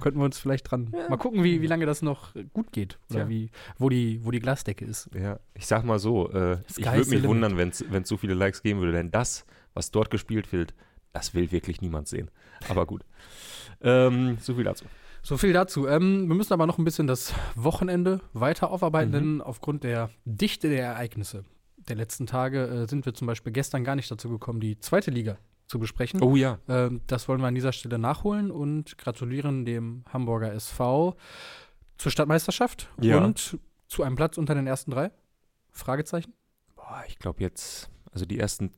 könnten 0.00 0.18
wir 0.18 0.24
uns 0.24 0.38
vielleicht 0.38 0.70
dran. 0.70 0.92
Ja. 0.96 1.08
Mal 1.08 1.16
gucken, 1.16 1.44
wie, 1.44 1.62
wie 1.62 1.66
lange 1.66 1.86
das 1.86 2.02
noch 2.02 2.34
gut 2.52 2.72
geht. 2.72 2.98
Oder 3.10 3.28
wie, 3.28 3.50
wo, 3.78 3.88
die, 3.88 4.24
wo 4.24 4.30
die 4.30 4.40
Glasdecke 4.40 4.84
ist. 4.84 5.10
Ja, 5.14 5.38
ich 5.54 5.66
sag 5.66 5.84
mal 5.84 5.98
so, 5.98 6.30
äh, 6.32 6.58
ich 6.76 6.84
würde 6.84 7.10
mich 7.10 7.24
wundern, 7.24 7.56
wenn 7.56 7.68
es 7.68 8.08
so 8.08 8.16
viele 8.16 8.34
Likes 8.34 8.62
geben 8.62 8.80
würde, 8.80 8.92
denn 8.92 9.10
das 9.10 9.44
was 9.74 9.90
dort 9.90 10.10
gespielt 10.10 10.52
wird, 10.52 10.74
das 11.12 11.34
will 11.34 11.50
wirklich 11.52 11.80
niemand 11.80 12.08
sehen. 12.08 12.30
Aber 12.68 12.86
gut. 12.86 13.04
Ähm, 13.80 14.38
so 14.40 14.54
viel 14.54 14.64
dazu. 14.64 14.84
So 15.22 15.36
viel 15.36 15.52
dazu. 15.52 15.86
Ähm, 15.86 16.28
wir 16.28 16.34
müssen 16.34 16.52
aber 16.52 16.66
noch 16.66 16.78
ein 16.78 16.84
bisschen 16.84 17.06
das 17.06 17.34
Wochenende 17.54 18.20
weiter 18.32 18.70
aufarbeiten, 18.70 19.10
mhm. 19.10 19.14
denn 19.14 19.42
aufgrund 19.42 19.84
der 19.84 20.10
Dichte 20.24 20.68
der 20.68 20.84
Ereignisse 20.84 21.44
der 21.76 21.96
letzten 21.96 22.26
Tage 22.26 22.66
äh, 22.66 22.86
sind 22.88 23.06
wir 23.06 23.14
zum 23.14 23.26
Beispiel 23.26 23.52
gestern 23.52 23.84
gar 23.84 23.96
nicht 23.96 24.10
dazu 24.10 24.28
gekommen, 24.28 24.60
die 24.60 24.78
zweite 24.78 25.10
Liga 25.10 25.38
zu 25.66 25.78
besprechen. 25.78 26.22
Oh 26.22 26.36
ja. 26.36 26.58
Ähm, 26.68 27.00
das 27.06 27.28
wollen 27.28 27.40
wir 27.40 27.46
an 27.46 27.54
dieser 27.54 27.72
Stelle 27.72 27.98
nachholen 27.98 28.50
und 28.50 28.98
gratulieren 28.98 29.64
dem 29.64 30.04
Hamburger 30.12 30.52
SV 30.52 31.16
zur 31.96 32.10
Stadtmeisterschaft 32.10 32.88
ja. 33.00 33.18
und 33.18 33.58
zu 33.86 34.02
einem 34.02 34.16
Platz 34.16 34.36
unter 34.36 34.54
den 34.54 34.66
ersten 34.66 34.90
drei. 34.90 35.10
Fragezeichen? 35.70 36.34
Boah, 36.76 37.04
ich 37.06 37.18
glaube 37.18 37.40
jetzt, 37.40 37.90
also 38.10 38.26
die 38.26 38.38
ersten 38.38 38.72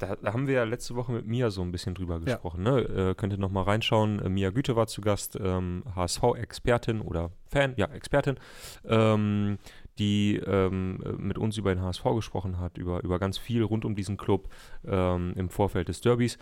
da, 0.00 0.16
da, 0.16 0.32
haben 0.32 0.46
wir 0.46 0.54
ja 0.54 0.64
letzte 0.64 0.96
Woche 0.96 1.12
mit 1.12 1.26
Mia 1.26 1.50
so 1.50 1.62
ein 1.62 1.70
bisschen 1.70 1.94
drüber 1.94 2.18
gesprochen. 2.20 2.64
Ja. 2.64 2.72
Ne? 2.72 2.80
Äh, 3.10 3.14
könnt 3.14 3.32
ihr 3.32 3.38
noch 3.38 3.50
mal 3.50 3.62
reinschauen. 3.62 4.20
Äh, 4.20 4.28
Mia 4.28 4.50
Güte 4.50 4.74
war 4.74 4.86
zu 4.86 5.00
Gast, 5.00 5.38
ähm, 5.40 5.84
HSV-Expertin 5.94 7.00
oder 7.00 7.30
Fan, 7.46 7.74
ja, 7.76 7.86
Expertin, 7.86 8.36
ähm, 8.84 9.58
die 9.98 10.36
ähm, 10.36 10.98
mit 11.18 11.38
uns 11.38 11.58
über 11.58 11.74
den 11.74 11.82
HSV 11.82 12.04
gesprochen 12.14 12.58
hat, 12.58 12.78
über, 12.78 13.02
über 13.04 13.18
ganz 13.18 13.38
viel 13.38 13.62
rund 13.62 13.84
um 13.84 13.94
diesen 13.94 14.16
Club 14.16 14.48
ähm, 14.84 15.34
im 15.36 15.50
Vorfeld 15.50 15.88
des 15.88 16.00
Derbys. 16.00 16.38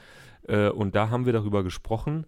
Äh, 0.46 0.68
und 0.68 0.94
da 0.94 1.10
haben 1.10 1.26
wir 1.26 1.32
darüber 1.32 1.64
gesprochen, 1.64 2.26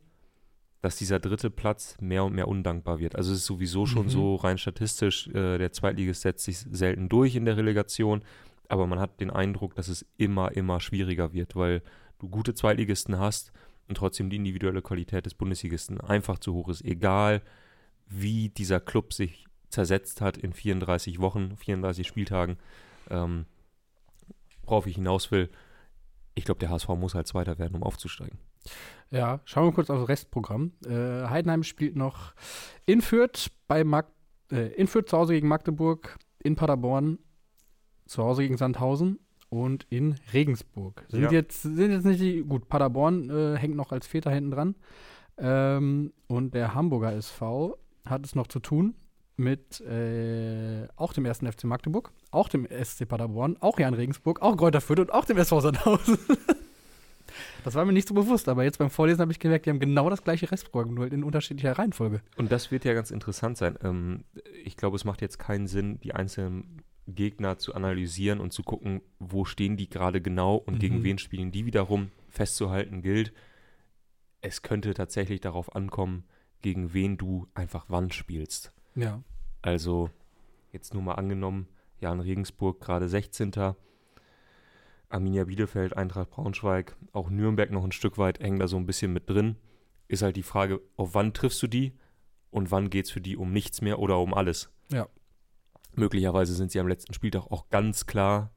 dass 0.82 0.96
dieser 0.96 1.20
dritte 1.20 1.50
Platz 1.50 1.96
mehr 2.00 2.24
und 2.24 2.34
mehr 2.34 2.48
undankbar 2.48 2.98
wird. 2.98 3.14
Also 3.14 3.32
es 3.32 3.38
ist 3.38 3.46
sowieso 3.46 3.86
schon 3.86 4.06
mhm. 4.06 4.10
so 4.10 4.34
rein 4.36 4.58
statistisch, 4.58 5.28
äh, 5.28 5.58
der 5.58 5.72
Zweitligist 5.72 6.22
setzt 6.22 6.44
sich 6.44 6.58
selten 6.58 7.08
durch 7.08 7.36
in 7.36 7.44
der 7.44 7.56
Relegation 7.56 8.22
aber 8.70 8.86
man 8.86 9.00
hat 9.00 9.20
den 9.20 9.30
Eindruck, 9.30 9.74
dass 9.74 9.88
es 9.88 10.06
immer, 10.16 10.52
immer 10.52 10.80
schwieriger 10.80 11.32
wird, 11.32 11.56
weil 11.56 11.82
du 12.18 12.28
gute 12.28 12.54
Zweitligisten 12.54 13.18
hast 13.18 13.52
und 13.88 13.96
trotzdem 13.96 14.30
die 14.30 14.36
individuelle 14.36 14.80
Qualität 14.80 15.26
des 15.26 15.34
Bundesligisten 15.34 16.00
einfach 16.00 16.38
zu 16.38 16.54
hoch 16.54 16.68
ist. 16.68 16.84
Egal, 16.84 17.42
wie 18.06 18.48
dieser 18.48 18.80
Club 18.80 19.12
sich 19.12 19.46
zersetzt 19.70 20.20
hat 20.20 20.36
in 20.36 20.52
34 20.52 21.20
Wochen, 21.20 21.56
34 21.56 22.06
Spieltagen, 22.06 22.58
ähm, 23.10 23.46
worauf 24.62 24.86
ich 24.86 24.94
hinaus 24.94 25.32
will, 25.32 25.50
ich 26.36 26.44
glaube, 26.44 26.60
der 26.60 26.70
HSV 26.70 26.88
muss 26.90 27.14
halt 27.14 27.26
Zweiter 27.26 27.58
werden, 27.58 27.74
um 27.74 27.82
aufzusteigen. 27.82 28.38
Ja, 29.10 29.40
schauen 29.44 29.66
wir 29.66 29.72
kurz 29.72 29.90
auf 29.90 29.98
das 29.98 30.08
Restprogramm. 30.08 30.72
Äh, 30.86 31.28
Heidenheim 31.28 31.64
spielt 31.64 31.96
noch 31.96 32.34
in 32.86 33.02
Fürth 33.02 33.50
bei 33.66 33.82
Mag 33.82 34.06
äh, 34.52 34.68
in 34.74 34.86
Fürth 34.86 35.08
zu 35.08 35.16
Hause 35.18 35.32
gegen 35.32 35.48
Magdeburg, 35.48 36.18
in 36.38 36.54
Paderborn 36.54 37.18
zu 38.10 38.24
Hause 38.24 38.42
gegen 38.42 38.56
Sandhausen 38.56 39.18
und 39.48 39.86
in 39.88 40.16
Regensburg. 40.32 41.04
Sind, 41.08 41.22
ja. 41.22 41.30
jetzt, 41.30 41.62
sind 41.62 41.90
jetzt 41.90 42.04
nicht 42.04 42.20
die, 42.20 42.42
gut, 42.42 42.68
Paderborn 42.68 43.30
äh, 43.30 43.56
hängt 43.56 43.76
noch 43.76 43.92
als 43.92 44.06
Vierter 44.06 44.30
hinten 44.30 44.50
dran. 44.50 44.74
Ähm, 45.38 46.12
und 46.26 46.54
der 46.54 46.74
Hamburger 46.74 47.12
SV 47.12 47.78
hat 48.04 48.24
es 48.26 48.34
noch 48.34 48.48
zu 48.48 48.58
tun 48.60 48.94
mit 49.36 49.80
äh, 49.80 50.86
auch 50.96 51.12
dem 51.12 51.24
ersten 51.24 51.50
FC 51.50 51.64
Magdeburg, 51.64 52.12
auch 52.30 52.48
dem 52.48 52.66
SC 52.66 53.08
Paderborn, 53.08 53.56
auch 53.60 53.78
Jan 53.78 53.94
Regensburg, 53.94 54.42
auch 54.42 54.56
Kräuter 54.56 54.80
Fürth 54.80 55.00
und 55.00 55.12
auch 55.12 55.24
dem 55.24 55.38
SV 55.38 55.60
Sandhausen. 55.60 56.18
das 57.64 57.74
war 57.74 57.84
mir 57.84 57.92
nicht 57.92 58.08
so 58.08 58.14
bewusst, 58.14 58.48
aber 58.48 58.64
jetzt 58.64 58.78
beim 58.78 58.90
Vorlesen 58.90 59.20
habe 59.22 59.32
ich 59.32 59.38
gemerkt, 59.38 59.66
die 59.66 59.70
haben 59.70 59.80
genau 59.80 60.10
das 60.10 60.24
gleiche 60.24 60.50
Restprogramm, 60.50 60.94
nur 60.94 61.10
in 61.10 61.24
unterschiedlicher 61.24 61.78
Reihenfolge. 61.78 62.20
Und 62.36 62.52
das 62.52 62.70
wird 62.70 62.84
ja 62.84 62.92
ganz 62.92 63.10
interessant 63.10 63.56
sein. 63.56 63.78
Ähm, 63.82 64.24
ich 64.64 64.76
glaube, 64.76 64.96
es 64.96 65.04
macht 65.04 65.22
jetzt 65.22 65.38
keinen 65.38 65.68
Sinn, 65.68 66.00
die 66.00 66.12
einzelnen 66.12 66.82
Gegner 67.14 67.58
zu 67.58 67.74
analysieren 67.74 68.40
und 68.40 68.52
zu 68.52 68.62
gucken, 68.62 69.02
wo 69.18 69.44
stehen 69.44 69.76
die 69.76 69.88
gerade 69.88 70.20
genau 70.20 70.56
und 70.56 70.74
mhm. 70.74 70.78
gegen 70.78 71.04
wen 71.04 71.18
spielen 71.18 71.52
die 71.52 71.66
wiederum. 71.66 72.10
Festzuhalten 72.28 73.02
gilt, 73.02 73.32
es 74.40 74.62
könnte 74.62 74.94
tatsächlich 74.94 75.40
darauf 75.40 75.74
ankommen, 75.74 76.24
gegen 76.62 76.92
wen 76.94 77.16
du 77.16 77.48
einfach 77.54 77.86
wann 77.88 78.10
spielst. 78.10 78.72
Ja. 78.94 79.22
Also, 79.62 80.10
jetzt 80.72 80.94
nur 80.94 81.02
mal 81.02 81.14
angenommen, 81.14 81.68
Jan 81.98 82.20
Regensburg 82.20 82.80
gerade 82.80 83.08
16. 83.08 83.52
Arminia 85.08 85.44
Bielefeld, 85.44 85.96
Eintracht 85.96 86.30
Braunschweig, 86.30 86.96
auch 87.12 87.30
Nürnberg 87.30 87.70
noch 87.70 87.84
ein 87.84 87.92
Stück 87.92 88.16
weit 88.16 88.40
hängen 88.40 88.58
da 88.58 88.68
so 88.68 88.76
ein 88.76 88.86
bisschen 88.86 89.12
mit 89.12 89.28
drin. 89.28 89.56
Ist 90.08 90.22
halt 90.22 90.36
die 90.36 90.42
Frage, 90.42 90.80
auf 90.96 91.14
wann 91.14 91.34
triffst 91.34 91.62
du 91.62 91.66
die 91.66 91.92
und 92.50 92.70
wann 92.70 92.90
geht 92.90 93.06
es 93.06 93.10
für 93.10 93.20
die 93.20 93.36
um 93.36 93.52
nichts 93.52 93.80
mehr 93.80 93.98
oder 93.98 94.18
um 94.18 94.34
alles? 94.34 94.70
Ja. 94.90 95.08
Möglicherweise 96.00 96.54
sind 96.54 96.72
sie 96.72 96.80
am 96.80 96.88
letzten 96.88 97.14
Spieltag 97.14 97.50
auch 97.50 97.68
ganz 97.68 98.06
klar 98.06 98.50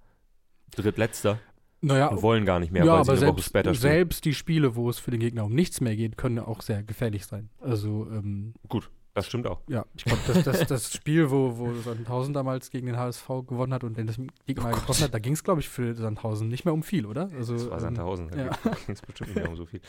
drittletzter. 0.75 1.39
Naja, 1.81 2.07
und 2.07 2.21
wollen 2.21 2.45
gar 2.45 2.61
nicht 2.61 2.71
mehr, 2.71 2.85
ja, 2.85 3.05
weil 3.05 3.17
sie 3.17 3.25
selbst, 3.25 3.45
später 3.45 3.75
selbst 3.75 4.23
die 4.23 4.33
Spiele, 4.33 4.77
wo 4.77 4.89
es 4.89 4.99
für 4.99 5.11
den 5.11 5.19
Gegner 5.19 5.43
um 5.43 5.53
nichts 5.53 5.81
mehr 5.81 5.97
geht, 5.97 6.15
können 6.15 6.39
auch 6.39 6.61
sehr 6.61 6.81
gefährlich 6.81 7.25
sein. 7.25 7.49
Also 7.59 8.07
ähm, 8.09 8.53
gut, 8.69 8.89
das 9.13 9.27
stimmt 9.27 9.45
auch. 9.47 9.59
Ja, 9.67 9.85
ich 9.93 10.05
glaube, 10.05 10.21
das, 10.25 10.43
das, 10.43 10.65
das 10.65 10.93
Spiel, 10.93 11.29
wo, 11.29 11.57
wo 11.57 11.73
Sandhausen 11.73 12.33
damals 12.33 12.71
gegen 12.71 12.87
den 12.87 12.97
HSV 12.97 13.27
gewonnen 13.47 13.73
hat 13.73 13.83
und 13.83 13.97
den 13.97 14.07
das 14.07 14.15
Gegner 14.47 14.71
oh 14.71 14.75
getroffen 14.75 15.03
hat, 15.03 15.13
da 15.13 15.19
ging 15.19 15.33
es, 15.33 15.43
glaube 15.43 15.59
ich, 15.59 15.67
für 15.67 15.93
Sandhausen 15.93 16.47
nicht 16.47 16.63
mehr 16.63 16.73
um 16.73 16.83
viel, 16.83 17.05
oder? 17.05 17.29
Also, 17.37 17.53
das 17.53 17.69
war 17.69 17.73
ähm, 17.73 17.81
Sandhausen, 17.81 18.29
ähm, 18.31 18.49
da 18.63 18.69
ja. 18.69 18.75
ging 18.85 18.95
es 18.95 19.01
bestimmt 19.01 19.35
nicht 19.35 19.39
mehr 19.39 19.49
um 19.49 19.57
so 19.57 19.65
viel. 19.65 19.81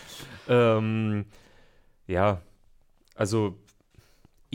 Ähm, 0.48 1.26
ja, 2.08 2.42
also 3.14 3.56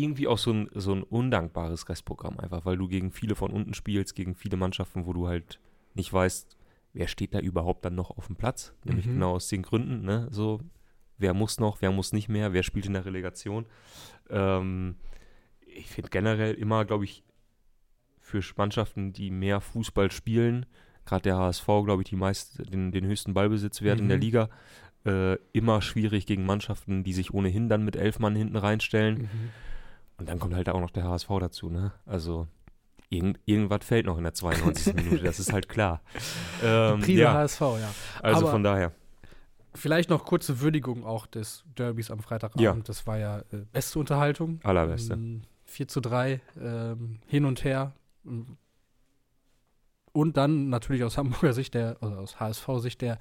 irgendwie 0.01 0.27
auch 0.27 0.37
so 0.37 0.51
ein, 0.51 0.69
so 0.73 0.93
ein 0.93 1.03
undankbares 1.03 1.89
Restprogramm 1.89 2.39
einfach, 2.39 2.65
weil 2.65 2.77
du 2.77 2.87
gegen 2.87 3.11
viele 3.11 3.35
von 3.35 3.51
unten 3.51 3.73
spielst, 3.73 4.15
gegen 4.15 4.35
viele 4.35 4.57
Mannschaften, 4.57 5.05
wo 5.05 5.13
du 5.13 5.27
halt 5.27 5.59
nicht 5.93 6.11
weißt, 6.11 6.57
wer 6.93 7.07
steht 7.07 7.33
da 7.33 7.39
überhaupt 7.39 7.85
dann 7.85 7.95
noch 7.95 8.11
auf 8.17 8.27
dem 8.27 8.35
Platz? 8.35 8.73
Nämlich 8.83 9.05
mhm. 9.05 9.13
genau 9.13 9.35
aus 9.35 9.47
den 9.47 9.61
Gründen, 9.61 10.03
ne? 10.03 10.27
So, 10.31 10.59
wer 11.17 11.33
muss 11.33 11.59
noch, 11.59 11.81
wer 11.81 11.91
muss 11.91 12.13
nicht 12.13 12.29
mehr, 12.29 12.53
wer 12.53 12.63
spielt 12.63 12.85
in 12.85 12.93
der 12.93 13.05
Relegation. 13.05 13.65
Ähm, 14.29 14.95
ich 15.61 15.87
finde 15.87 16.09
generell 16.09 16.55
immer, 16.55 16.85
glaube 16.85 17.05
ich, 17.05 17.23
für 18.19 18.41
Mannschaften, 18.57 19.11
die 19.13 19.31
mehr 19.31 19.59
Fußball 19.59 20.11
spielen, 20.11 20.65
gerade 21.05 21.23
der 21.23 21.37
HSV, 21.37 21.65
glaube 21.65 22.03
ich, 22.03 22.09
die 22.09 22.15
meist, 22.15 22.59
den, 22.71 22.91
den 22.91 23.05
höchsten 23.05 23.33
Ballbesitzwert 23.33 23.97
mhm. 23.97 24.03
in 24.03 24.09
der 24.09 24.17
mhm. 24.17 24.23
Liga, 24.23 24.49
äh, 25.05 25.35
immer 25.53 25.81
schwierig 25.81 26.25
gegen 26.25 26.45
Mannschaften, 26.45 27.03
die 27.03 27.13
sich 27.13 27.33
ohnehin 27.33 27.69
dann 27.69 27.83
mit 27.83 27.95
elf 27.95 28.19
Mann 28.19 28.35
hinten 28.35 28.57
reinstellen. 28.57 29.23
Mhm. 29.23 29.49
Und 30.19 30.29
dann 30.29 30.39
kommt 30.39 30.53
halt 30.53 30.69
auch 30.69 30.81
noch 30.81 30.91
der 30.91 31.05
HSV 31.05 31.29
dazu, 31.39 31.69
ne? 31.69 31.93
Also 32.05 32.47
Irgend, 33.11 33.39
irgendwas 33.45 33.83
fällt 33.83 34.05
noch 34.05 34.17
in 34.17 34.23
der 34.23 34.35
92. 34.35 34.93
Minute, 34.95 35.23
das 35.23 35.39
ist 35.39 35.51
halt 35.51 35.67
klar. 35.67 36.01
Ähm, 36.63 36.99
Prise 36.99 37.21
ja. 37.23 37.33
HSV, 37.33 37.61
ja. 37.61 37.91
Also 38.21 38.41
Aber 38.41 38.51
von 38.51 38.63
daher. 38.63 38.91
Vielleicht 39.73 40.11
noch 40.11 40.25
kurze 40.25 40.61
Würdigung 40.61 41.03
auch 41.05 41.25
des 41.25 41.63
Derbys 41.77 42.11
am 42.11 42.19
Freitagabend. 42.19 42.61
Ja. 42.61 42.73
Das 42.85 43.07
war 43.07 43.17
ja 43.17 43.39
äh, 43.51 43.65
beste 43.71 43.97
Unterhaltung. 43.97 44.59
Allerbeste. 44.63 45.13
Ähm, 45.13 45.41
4 45.65 45.87
zu 45.87 46.01
3, 46.01 46.41
ähm, 46.61 47.19
hin 47.25 47.45
und 47.45 47.63
her. 47.63 47.93
Und 50.11 50.37
dann 50.37 50.69
natürlich 50.69 51.03
aus 51.03 51.17
Hamburger 51.17 51.53
Sicht, 51.53 51.73
der, 51.73 51.97
also 52.01 52.15
aus 52.15 52.39
HSV-Sicht, 52.39 53.01
der, 53.01 53.17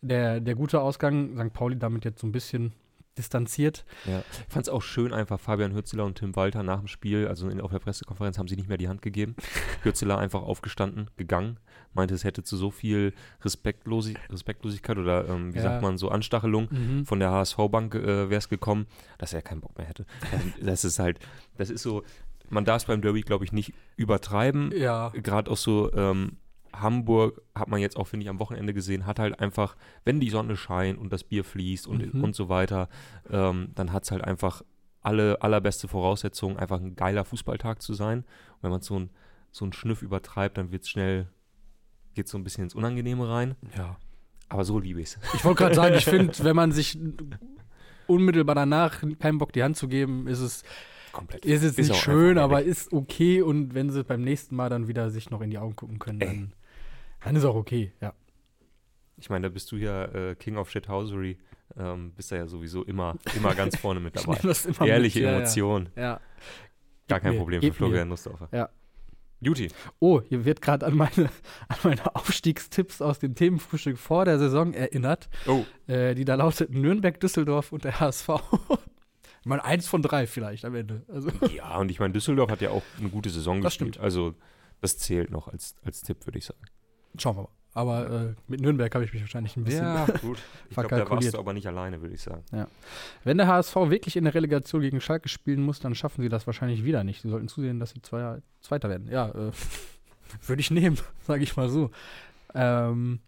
der, 0.00 0.40
der 0.40 0.54
gute 0.54 0.80
Ausgang. 0.80 1.36
St. 1.36 1.52
Pauli 1.52 1.76
damit 1.76 2.04
jetzt 2.04 2.20
so 2.20 2.26
ein 2.26 2.32
bisschen 2.32 2.72
distanziert. 3.18 3.84
Ja, 4.06 4.22
ich 4.46 4.52
fand 4.52 4.66
es 4.66 4.72
auch 4.72 4.82
schön 4.82 5.12
einfach, 5.12 5.38
Fabian 5.38 5.72
Hürzeler 5.72 6.04
und 6.04 6.18
Tim 6.18 6.34
Walter 6.36 6.62
nach 6.62 6.78
dem 6.78 6.88
Spiel, 6.88 7.28
also 7.28 7.48
in, 7.48 7.60
auf 7.60 7.70
der 7.70 7.78
Pressekonferenz 7.78 8.38
haben 8.38 8.48
sie 8.48 8.56
nicht 8.56 8.68
mehr 8.68 8.78
die 8.78 8.88
Hand 8.88 9.02
gegeben. 9.02 9.36
Hürzeler 9.82 10.18
einfach 10.18 10.42
aufgestanden, 10.42 11.10
gegangen, 11.16 11.58
meinte, 11.92 12.14
es 12.14 12.24
hätte 12.24 12.42
zu 12.42 12.56
so 12.56 12.70
viel 12.70 13.12
Respektlosi 13.42 14.14
Respektlosigkeit 14.30 14.98
oder, 14.98 15.28
ähm, 15.28 15.54
wie 15.54 15.58
ja. 15.58 15.64
sagt 15.64 15.82
man, 15.82 15.98
so 15.98 16.08
Anstachelung 16.08 16.68
mhm. 16.70 17.06
von 17.06 17.20
der 17.20 17.30
HSV-Bank 17.30 17.94
äh, 17.94 18.30
wäre 18.30 18.38
es 18.38 18.48
gekommen, 18.48 18.86
dass 19.18 19.32
er 19.32 19.42
keinen 19.42 19.60
Bock 19.60 19.76
mehr 19.78 19.86
hätte. 19.86 20.06
das 20.60 20.84
ist 20.84 20.98
halt, 20.98 21.18
das 21.56 21.70
ist 21.70 21.82
so, 21.82 22.02
man 22.48 22.64
darf 22.64 22.82
es 22.82 22.84
beim 22.86 23.00
Derby, 23.00 23.22
glaube 23.22 23.44
ich, 23.44 23.52
nicht 23.52 23.72
übertreiben. 23.96 24.72
Ja. 24.76 25.10
Gerade 25.10 25.50
auch 25.50 25.56
so, 25.56 25.92
ähm, 25.94 26.36
Hamburg 26.80 27.42
hat 27.54 27.68
man 27.68 27.80
jetzt 27.80 27.96
auch, 27.96 28.06
finde 28.06 28.24
ich, 28.24 28.30
am 28.30 28.40
Wochenende 28.40 28.74
gesehen, 28.74 29.06
hat 29.06 29.18
halt 29.18 29.38
einfach, 29.40 29.76
wenn 30.04 30.20
die 30.20 30.30
Sonne 30.30 30.56
scheint 30.56 30.98
und 30.98 31.12
das 31.12 31.24
Bier 31.24 31.44
fließt 31.44 31.86
und, 31.86 32.14
mhm. 32.14 32.24
und 32.24 32.34
so 32.34 32.48
weiter, 32.48 32.88
ähm, 33.30 33.68
dann 33.74 33.92
hat 33.92 34.04
es 34.04 34.10
halt 34.10 34.24
einfach 34.24 34.62
alle 35.00 35.42
allerbeste 35.42 35.88
Voraussetzungen, 35.88 36.56
einfach 36.56 36.80
ein 36.80 36.96
geiler 36.96 37.24
Fußballtag 37.24 37.82
zu 37.82 37.94
sein. 37.94 38.18
Und 38.18 38.62
wenn 38.62 38.70
man 38.70 38.80
so 38.80 38.98
ein 38.98 39.10
so 39.54 39.64
einen 39.64 39.72
Schnüff 39.72 40.02
übertreibt, 40.02 40.58
dann 40.58 40.72
wird 40.72 40.82
es 40.82 40.88
schnell, 40.88 41.28
geht 42.14 42.28
so 42.28 42.36
ein 42.36 42.42
bisschen 42.42 42.64
ins 42.64 42.74
Unangenehme 42.74 43.28
rein. 43.28 43.54
Ja. 43.76 43.96
Aber 44.48 44.64
so 44.64 44.80
liebe 44.80 45.00
ich 45.00 45.10
es. 45.10 45.18
Ich 45.34 45.44
wollte 45.44 45.62
gerade 45.62 45.74
sagen, 45.76 45.94
ich 45.94 46.04
finde, 46.04 46.32
wenn 46.42 46.56
man 46.56 46.72
sich 46.72 46.98
unmittelbar 48.08 48.56
danach 48.56 49.02
keinen 49.20 49.38
Bock 49.38 49.52
die 49.52 49.62
Hand 49.62 49.76
zu 49.76 49.86
geben, 49.86 50.26
ist 50.26 50.40
es 50.40 50.64
komplett. 51.12 51.44
Ist 51.44 51.62
es 51.62 51.78
nicht 51.78 51.94
schön, 51.94 52.36
aber 52.36 52.62
ist 52.62 52.92
okay. 52.92 53.42
Und 53.42 53.74
wenn 53.74 53.90
sie 53.90 54.02
beim 54.02 54.22
nächsten 54.22 54.56
Mal 54.56 54.70
dann 54.70 54.88
wieder 54.88 55.10
sich 55.10 55.30
noch 55.30 55.40
in 55.40 55.50
die 55.50 55.58
Augen 55.58 55.76
gucken 55.76 56.00
können, 56.00 56.18
dann 56.18 56.52
dann 57.24 57.36
ist 57.36 57.44
auch 57.44 57.56
okay, 57.56 57.92
ja. 58.00 58.14
Ich 59.16 59.30
meine, 59.30 59.48
da 59.48 59.48
bist 59.48 59.70
du 59.72 59.76
ja 59.76 60.04
äh, 60.06 60.34
King 60.34 60.56
of 60.56 60.70
Shithousery, 60.70 61.38
ähm, 61.78 62.12
bist 62.12 62.32
da 62.32 62.36
ja 62.36 62.46
sowieso 62.46 62.82
immer, 62.82 63.16
immer 63.36 63.54
ganz 63.54 63.76
vorne 63.76 64.00
mit 64.00 64.16
dabei. 64.16 64.38
Ehrliche 64.86 65.20
mit, 65.20 65.28
Emotion. 65.28 65.88
Ja, 65.96 66.02
ja. 66.02 66.20
Gar 67.08 67.20
kein 67.20 67.32
mir, 67.32 67.38
Problem 67.38 67.62
für 67.62 67.72
Florian 67.72 68.08
Nussdorfer. 68.08 68.48
Ja. 68.52 68.70
Juti. 69.40 69.68
Oh, 69.98 70.22
hier 70.22 70.44
wird 70.44 70.62
gerade 70.62 70.86
an 70.86 70.96
meine, 70.96 71.30
an 71.68 71.76
meine 71.82 72.16
Aufstiegstipps 72.16 73.02
aus 73.02 73.18
dem 73.18 73.34
Themenfrühstück 73.34 73.98
vor 73.98 74.24
der 74.24 74.38
Saison 74.38 74.72
erinnert. 74.72 75.28
Oh. 75.46 75.64
Äh, 75.86 76.14
die 76.14 76.24
da 76.24 76.34
lauteten 76.34 76.80
Nürnberg, 76.80 77.20
Düsseldorf 77.20 77.72
und 77.72 77.84
der 77.84 78.00
HSV. 78.00 78.28
ich 79.40 79.46
meine, 79.46 79.64
eins 79.64 79.86
von 79.86 80.02
drei 80.02 80.26
vielleicht 80.26 80.64
am 80.64 80.74
Ende. 80.74 81.02
Also. 81.08 81.30
Ja, 81.54 81.78
und 81.78 81.90
ich 81.90 82.00
meine, 82.00 82.12
Düsseldorf 82.12 82.50
hat 82.50 82.62
ja 82.62 82.70
auch 82.70 82.82
eine 82.98 83.10
gute 83.10 83.30
Saison 83.30 83.60
das 83.60 83.72
gespielt. 83.72 83.96
Stimmt. 83.96 84.04
Also, 84.04 84.34
das 84.80 84.98
zählt 84.98 85.30
noch 85.30 85.48
als, 85.48 85.74
als 85.84 86.02
Tipp, 86.02 86.26
würde 86.26 86.38
ich 86.38 86.46
sagen. 86.46 86.60
Schauen 87.18 87.36
wir 87.36 87.42
mal. 87.42 87.48
Aber 87.76 88.08
äh, 88.08 88.34
mit 88.46 88.60
Nürnberg 88.60 88.94
habe 88.94 89.04
ich 89.04 89.12
mich 89.12 89.22
wahrscheinlich 89.22 89.56
ein 89.56 89.64
bisschen 89.64 89.84
Ja, 89.84 90.06
gut. 90.22 90.38
Ich 90.70 90.76
glaube, 90.76 90.88
da 90.88 91.10
warst 91.10 91.34
du 91.34 91.38
aber 91.38 91.52
nicht 91.52 91.66
alleine, 91.66 92.00
würde 92.00 92.14
ich 92.14 92.22
sagen. 92.22 92.44
Ja. 92.52 92.68
Wenn 93.24 93.36
der 93.36 93.48
HSV 93.48 93.74
wirklich 93.74 94.16
in 94.16 94.24
der 94.24 94.34
Relegation 94.34 94.80
gegen 94.80 95.00
Schalke 95.00 95.28
spielen 95.28 95.60
muss, 95.60 95.80
dann 95.80 95.96
schaffen 95.96 96.22
sie 96.22 96.28
das 96.28 96.46
wahrscheinlich 96.46 96.84
wieder 96.84 97.02
nicht. 97.02 97.22
Sie 97.22 97.28
sollten 97.28 97.48
zusehen, 97.48 97.80
dass 97.80 97.90
sie 97.90 98.00
Zweier, 98.00 98.40
Zweiter 98.60 98.88
werden. 98.88 99.08
Ja, 99.10 99.28
äh, 99.30 99.50
würde 100.46 100.60
ich 100.60 100.70
nehmen, 100.70 100.98
sage 101.26 101.42
ich 101.42 101.56
mal 101.56 101.68
so. 101.68 101.90
Ähm, 102.54 103.18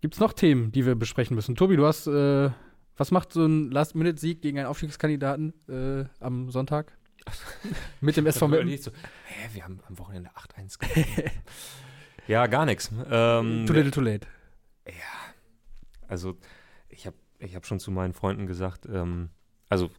Gibt 0.00 0.14
es 0.14 0.20
noch 0.20 0.32
Themen, 0.32 0.72
die 0.72 0.86
wir 0.86 0.94
besprechen 0.94 1.34
müssen? 1.34 1.56
Tobi, 1.56 1.76
du 1.76 1.84
hast, 1.84 2.06
äh, 2.06 2.50
was 2.96 3.10
macht 3.10 3.34
so 3.34 3.44
ein 3.44 3.70
Last-Minute-Sieg 3.70 4.40
gegen 4.40 4.58
einen 4.58 4.68
Aufstiegskandidaten 4.68 5.52
äh, 5.68 6.04
am 6.20 6.50
Sonntag? 6.50 6.96
Mit 8.00 8.16
dem 8.16 8.26
SV 8.26 8.48
Meppen? 8.48 8.78
So, 8.78 8.90
hä, 9.26 9.48
wir 9.52 9.64
haben 9.64 9.80
am 9.88 9.98
Wochenende 9.98 10.30
8-1 10.30 10.78
Ja, 12.28 12.46
gar 12.46 12.66
nichts. 12.66 12.90
Ähm, 13.10 13.64
too 13.66 13.72
little, 13.72 13.90
too 13.90 14.02
late. 14.02 14.26
Ja, 14.86 14.92
also 16.08 16.36
ich 16.88 17.06
habe 17.06 17.16
ich 17.38 17.54
hab 17.54 17.66
schon 17.66 17.80
zu 17.80 17.90
meinen 17.90 18.12
Freunden 18.12 18.46
gesagt, 18.46 18.86
ähm, 18.86 19.30
also 19.68 19.90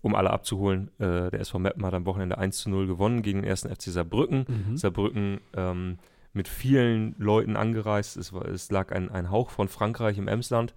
um 0.00 0.14
alle 0.14 0.30
abzuholen, 0.30 0.90
äh, 0.98 1.30
der 1.30 1.40
SV 1.40 1.58
Meppen 1.58 1.84
hat 1.84 1.92
am 1.92 2.06
Wochenende 2.06 2.38
1 2.38 2.58
zu 2.58 2.70
0 2.70 2.86
gewonnen 2.86 3.22
gegen 3.22 3.42
den 3.42 3.48
ersten 3.48 3.68
FC 3.68 3.84
Saarbrücken. 3.84 4.46
Mhm. 4.48 4.76
Saarbrücken 4.76 5.40
ähm, 5.54 5.98
mit 6.32 6.48
vielen 6.48 7.14
Leuten 7.18 7.56
angereist. 7.56 8.16
Es, 8.16 8.32
war, 8.32 8.46
es 8.46 8.70
lag 8.70 8.92
ein, 8.92 9.10
ein 9.10 9.30
Hauch 9.30 9.50
von 9.50 9.68
Frankreich 9.68 10.16
im 10.18 10.28
Emsland. 10.28 10.74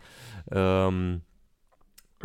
Ähm, 0.52 1.22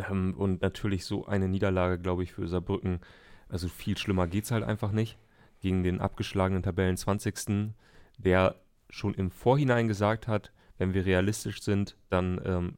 ähm 0.08 0.34
und 0.36 0.62
natürlich 0.62 1.04
so 1.04 1.26
eine 1.26 1.48
Niederlage, 1.48 1.98
glaube 1.98 2.22
ich, 2.22 2.32
für 2.32 2.48
Saarbrücken 2.48 3.00
Also 3.48 3.68
viel 3.68 3.96
schlimmer 3.96 4.26
geht 4.26 4.44
es 4.44 4.50
halt 4.50 4.64
einfach 4.64 4.92
nicht. 4.92 5.18
Gegen 5.60 5.82
den 5.82 6.00
abgeschlagenen 6.00 6.62
Tabellen 6.62 6.96
20. 6.96 7.74
der 8.18 8.56
schon 8.90 9.14
im 9.14 9.30
Vorhinein 9.30 9.88
gesagt 9.88 10.28
hat, 10.28 10.52
wenn 10.78 10.94
wir 10.94 11.06
realistisch 11.06 11.62
sind, 11.62 11.96
dann 12.10 12.40
ähm, 12.44 12.74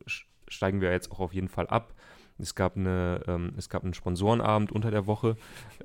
steigen 0.48 0.80
wir 0.80 0.92
jetzt 0.92 1.10
auch 1.10 1.20
auf 1.20 1.34
jeden 1.34 1.48
Fall 1.48 1.66
ab. 1.66 1.94
Es 2.38 2.54
gab, 2.54 2.76
eine, 2.76 3.22
ähm, 3.26 3.54
es 3.56 3.68
gab 3.68 3.82
einen 3.82 3.94
Sponsorenabend 3.94 4.70
unter 4.70 4.90
der 4.90 5.06
Woche, 5.06 5.36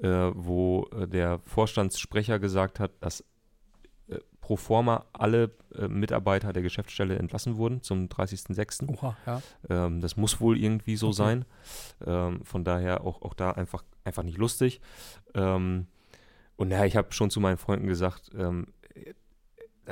äh, 0.01 0.07
wo 0.07 0.88
äh, 0.91 1.07
der 1.07 1.39
Vorstandssprecher 1.45 2.39
gesagt 2.39 2.79
hat, 2.79 2.91
dass 3.00 3.23
äh, 4.09 4.17
pro 4.41 4.57
forma 4.57 5.05
alle 5.13 5.51
äh, 5.75 5.88
Mitarbeiter 5.88 6.51
der 6.51 6.61
Geschäftsstelle 6.61 7.17
entlassen 7.17 7.55
wurden 7.55 7.81
zum 7.81 8.07
30.06. 8.07 8.89
Oha, 8.89 9.15
ja. 9.25 9.41
Ähm, 9.69 10.01
das 10.01 10.17
muss 10.17 10.41
wohl 10.41 10.57
irgendwie 10.57 10.97
so 10.97 11.07
okay. 11.07 11.15
sein. 11.15 11.45
Ähm, 12.05 12.43
von 12.43 12.65
daher 12.65 13.05
auch, 13.05 13.21
auch 13.21 13.33
da 13.33 13.51
einfach, 13.51 13.83
einfach 14.03 14.24
nicht 14.24 14.38
lustig. 14.38 14.81
Ähm, 15.34 15.88
und 16.55 16.70
naja, 16.70 16.86
ich 16.86 16.96
habe 16.96 17.12
schon 17.13 17.29
zu 17.29 17.39
meinen 17.39 17.58
Freunden 17.58 17.88
gesagt, 17.88 18.31
ähm, 18.36 18.67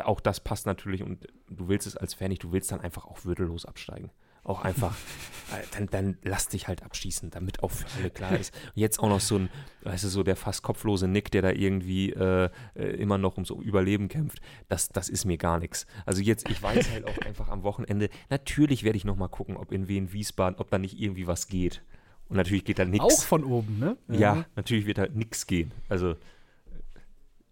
auch 0.04 0.20
das 0.20 0.40
passt 0.40 0.66
natürlich 0.66 1.04
und 1.04 1.28
du 1.50 1.68
willst 1.68 1.88
es 1.88 1.98
als 1.98 2.14
Fan 2.14 2.30
nicht, 2.30 2.44
du 2.44 2.52
willst 2.52 2.72
dann 2.72 2.82
einfach 2.82 3.06
auch 3.06 3.26
würdelos 3.26 3.66
absteigen 3.66 4.12
auch 4.44 4.62
einfach, 4.62 4.94
äh, 5.54 5.66
dann, 5.72 5.88
dann 5.88 6.18
lass 6.24 6.48
dich 6.48 6.68
halt 6.68 6.84
abschießen, 6.84 7.30
damit 7.30 7.64
auch 7.64 7.72
für 7.72 7.86
alle 7.98 8.10
klar 8.10 8.38
ist. 8.38 8.54
Und 8.68 8.78
jetzt 8.82 9.00
auch 9.00 9.10
noch 9.10 9.20
so 9.20 9.38
ein, 9.38 9.50
weißt 9.84 10.04
du, 10.04 10.08
so 10.10 10.24
der 10.24 10.36
fast 10.36 10.64
kopflose 10.64 11.08
Nick, 11.08 11.32
der 11.32 11.42
da 11.42 11.52
irgendwie 11.52 12.12
äh, 12.12 12.50
äh, 12.76 12.84
immer 12.96 13.18
noch 13.18 13.36
ums 13.36 13.52
Überleben 13.52 14.08
kämpft, 14.08 14.40
das, 14.68 14.90
das 14.90 15.10
ist 15.10 15.26
mir 15.26 15.38
gar 15.38 15.60
nichts. 15.60 15.86
Also 16.06 16.22
jetzt, 16.22 16.50
ich 16.50 16.62
weiß 16.62 16.92
halt 16.92 17.08
auch 17.08 17.18
einfach 17.26 17.50
am 17.50 17.64
Wochenende, 17.64 18.10
natürlich 18.30 18.84
werde 18.84 18.98
ich 18.98 19.06
nochmal 19.06 19.30
gucken, 19.30 19.56
ob 19.56 19.72
in 19.72 19.88
Wien, 19.88 20.12
Wiesbaden, 20.12 20.60
ob 20.60 20.70
da 20.70 20.80
nicht 20.80 21.00
irgendwie 21.00 21.28
was 21.28 21.48
geht. 21.48 21.84
Und 22.30 22.38
natürlich 22.38 22.64
geht 22.64 22.80
da 22.80 22.86
nichts. 22.86 23.06
Auch 23.06 23.24
von 23.24 23.44
oben, 23.44 23.80
ne? 23.80 23.98
Ja, 24.08 24.20
ja 24.20 24.46
natürlich 24.56 24.86
wird 24.86 25.00
da 25.00 25.08
nichts 25.08 25.48
gehen. 25.48 25.72
Also 25.90 26.16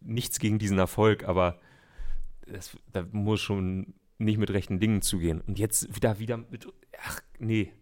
nichts 0.02 0.40
gegen 0.40 0.60
diesen 0.60 0.78
Erfolg, 0.78 1.28
aber 1.28 1.60
das, 2.46 2.78
da 2.94 3.04
muss 3.12 3.42
schon 3.42 3.94
nicht 4.20 4.38
mit 4.38 4.52
rechten 4.52 4.80
Dingen 4.80 5.02
zugehen. 5.02 5.42
Und 5.42 5.60
jetzt 5.60 5.96
wieder, 5.96 6.20
wieder 6.20 6.38
mit, 6.38 6.68
ach 7.04 7.22
nee, 7.40 7.74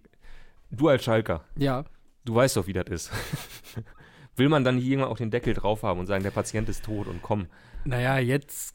du 0.71 0.87
als 0.87 1.03
Schalker. 1.03 1.43
Ja. 1.57 1.85
Du 2.23 2.33
weißt 2.35 2.57
doch, 2.57 2.67
wie 2.67 2.73
das 2.73 2.87
ist. 2.87 3.11
Will 4.35 4.49
man 4.49 4.63
dann 4.63 4.77
hier 4.77 4.91
irgendwann 4.91 5.11
auch 5.11 5.17
den 5.17 5.31
Deckel 5.31 5.53
drauf 5.53 5.83
haben 5.83 5.99
und 5.99 6.07
sagen, 6.07 6.23
der 6.23 6.31
Patient 6.31 6.67
ist 6.67 6.83
tot 6.83 7.07
und 7.07 7.21
komm. 7.21 7.47
Naja, 7.85 8.17
jetzt 8.17 8.73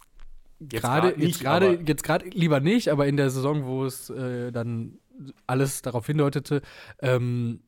gerade 0.61 1.15
jetzt 1.19 1.41
gerade 1.41 1.81
jetzt 1.87 2.03
gerade 2.03 2.29
lieber 2.29 2.61
nicht, 2.61 2.89
aber 2.89 3.07
in 3.07 3.17
der 3.17 3.31
Saison, 3.31 3.65
wo 3.65 3.85
es 3.85 4.09
äh, 4.11 4.53
dann 4.53 4.99
alles 5.47 5.83
darauf 5.83 6.07
hindeutete, 6.07 6.63
ähm, 7.01 7.61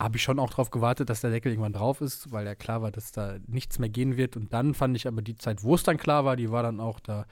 habe 0.00 0.16
ich 0.16 0.22
schon 0.22 0.38
auch 0.38 0.50
darauf 0.50 0.70
gewartet, 0.70 1.08
dass 1.08 1.20
der 1.20 1.30
Deckel 1.30 1.52
irgendwann 1.52 1.72
drauf 1.72 2.00
ist, 2.00 2.32
weil 2.32 2.46
ja 2.46 2.54
klar 2.54 2.82
war, 2.82 2.90
dass 2.90 3.12
da 3.12 3.38
nichts 3.46 3.78
mehr 3.78 3.88
gehen 3.88 4.16
wird. 4.16 4.36
Und 4.36 4.52
dann 4.52 4.74
fand 4.74 4.96
ich 4.96 5.06
aber 5.06 5.22
die 5.22 5.36
Zeit, 5.36 5.62
wo 5.62 5.74
es 5.74 5.84
dann 5.84 5.98
klar 5.98 6.24
war, 6.24 6.36
die 6.36 6.50
war 6.50 6.62
dann 6.62 6.80
auch, 6.80 6.98
da 6.98 7.26